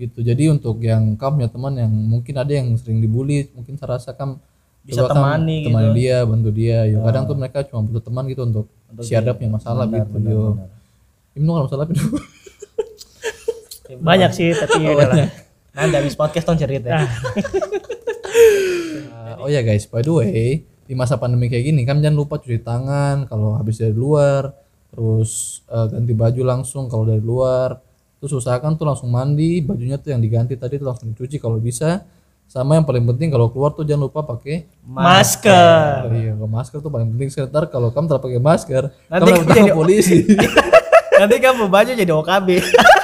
gitu. 0.00 0.18
Jadi 0.24 0.44
untuk 0.48 0.76
yang 0.80 1.02
kamu 1.20 1.32
punya 1.36 1.50
teman 1.52 1.72
yang 1.76 1.92
mungkin 1.92 2.34
ada 2.40 2.52
yang 2.52 2.72
sering 2.80 2.98
dibully, 3.04 3.52
mungkin 3.52 3.76
saya 3.76 4.00
rasa 4.00 4.16
kamu 4.16 4.40
Bisa 4.84 5.04
kamu 5.04 5.12
temani 5.12 5.56
gitu. 5.60 5.68
temani 5.68 5.88
dia, 5.92 6.16
bantu 6.24 6.50
dia. 6.56 6.78
Yo, 6.88 6.98
kadang 7.04 7.24
tuh 7.28 7.36
mereka 7.36 7.58
cuma 7.68 7.80
butuh 7.84 8.02
teman 8.04 8.24
gitu 8.32 8.42
untuk, 8.48 8.66
share 9.04 9.24
dia 9.24 9.36
punya 9.36 9.52
masalah 9.52 9.84
gitu. 9.84 10.16
yo. 10.24 10.44
Ini 11.36 11.44
kalau 11.44 11.64
masalah 11.68 11.84
itu. 11.92 12.04
Banyak 14.00 14.30
sih 14.32 14.48
tapi 14.56 14.80
ya 14.88 14.96
udah 14.96 15.08
lah. 15.12 15.28
nanti 15.76 15.94
habis 16.00 16.16
podcast 16.16 16.48
tong 16.48 16.56
cerita 16.56 16.88
ya. 16.88 17.04
Uh, 18.34 19.34
oh 19.38 19.48
ya 19.48 19.62
guys, 19.62 19.86
by 19.86 20.02
the 20.02 20.10
way, 20.10 20.42
di 20.84 20.92
masa 20.92 21.14
pandemi 21.14 21.46
kayak 21.46 21.64
gini 21.64 21.82
kan 21.82 21.98
jangan 21.98 22.18
lupa 22.18 22.36
cuci 22.36 22.60
tangan 22.60 23.24
kalau 23.24 23.54
habis 23.54 23.78
dari 23.78 23.94
luar, 23.94 24.50
terus 24.90 25.62
uh, 25.66 25.86
ganti 25.86 26.12
baju 26.12 26.42
langsung 26.42 26.86
kalau 26.86 27.06
dari 27.06 27.22
luar. 27.22 27.78
Terus 28.18 28.40
usahakan 28.40 28.74
tuh 28.74 28.88
langsung 28.88 29.08
mandi, 29.08 29.60
bajunya 29.60 29.94
tuh 29.96 30.10
yang 30.10 30.20
diganti 30.20 30.56
tadi 30.56 30.80
tuh 30.80 30.88
langsung 30.88 31.12
dicuci 31.12 31.36
kalau 31.36 31.60
bisa. 31.60 32.02
Sama 32.44 32.76
yang 32.76 32.84
paling 32.84 33.04
penting 33.06 33.32
kalau 33.32 33.48
keluar 33.48 33.72
tuh 33.72 33.84
jangan 33.84 34.04
lupa 34.08 34.20
pakai 34.20 34.68
Masker. 34.84 36.08
Oh, 36.08 36.12
iya, 36.12 36.32
kalau 36.36 36.50
masker 36.50 36.78
tuh 36.80 36.92
paling 36.92 37.08
penting 37.08 37.28
sekitar 37.32 37.68
kalau 37.68 37.88
kamu 37.88 38.04
tidak 38.04 38.20
pakai 38.20 38.40
masker, 38.40 38.82
Nanti 39.08 39.30
kamu 39.32 39.44
jadi- 39.44 39.56
jadi 39.64 39.72
polisi. 39.72 40.18
nanti 41.20 41.36
kamu 41.38 41.70
baju 41.70 41.90
jadi 41.94 42.10
OKB 42.12 42.48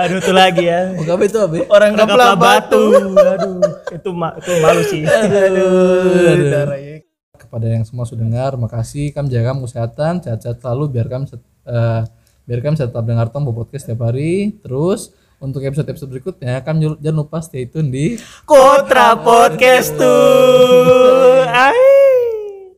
Aduh 0.00 0.18
tuh 0.18 0.32
lagi 0.32 0.64
ya. 0.64 0.94
Oke, 0.94 1.10
apa 1.10 1.22
itu 1.22 1.38
apa? 1.38 1.54
orang 1.68 1.90
kebelah 1.94 2.32
batu 2.34 2.84
Aduh, 3.12 3.60
itu 3.90 4.08
ma 4.10 4.28
itu 4.34 4.50
malu 4.58 4.82
sih. 4.82 5.02
aduh 5.04 6.46
darahnya. 6.46 6.96
kepada 7.36 7.66
yang 7.66 7.82
semua 7.82 8.04
sudah 8.04 8.22
dengar 8.22 8.54
makasih 8.54 9.10
kami 9.10 9.26
jaga 9.26 9.50
kamu 9.50 9.66
kesehatan 9.66 10.12
sehat-sehat 10.20 10.60
selalu 10.60 10.84
biar 10.88 11.06
kami 11.08 11.24
set- 11.26 11.42
eh, 11.64 12.02
biar 12.44 12.60
kami 12.60 12.74
bisa 12.74 12.86
tetap 12.86 13.02
dengar 13.02 13.26
Tombo 13.28 13.50
podcast 13.50 13.84
setiap 13.84 14.06
hari 14.06 14.54
terus 14.58 15.10
untuk 15.36 15.60
episode-episode 15.60 16.10
berikutnya 16.10 16.60
kami 16.60 16.94
jangan 16.96 17.16
lupa 17.18 17.40
stay 17.40 17.64
tune 17.64 17.88
di 17.88 18.06
Kotra 18.44 19.16
Podcast 19.16 19.96
tuh. 19.96 21.89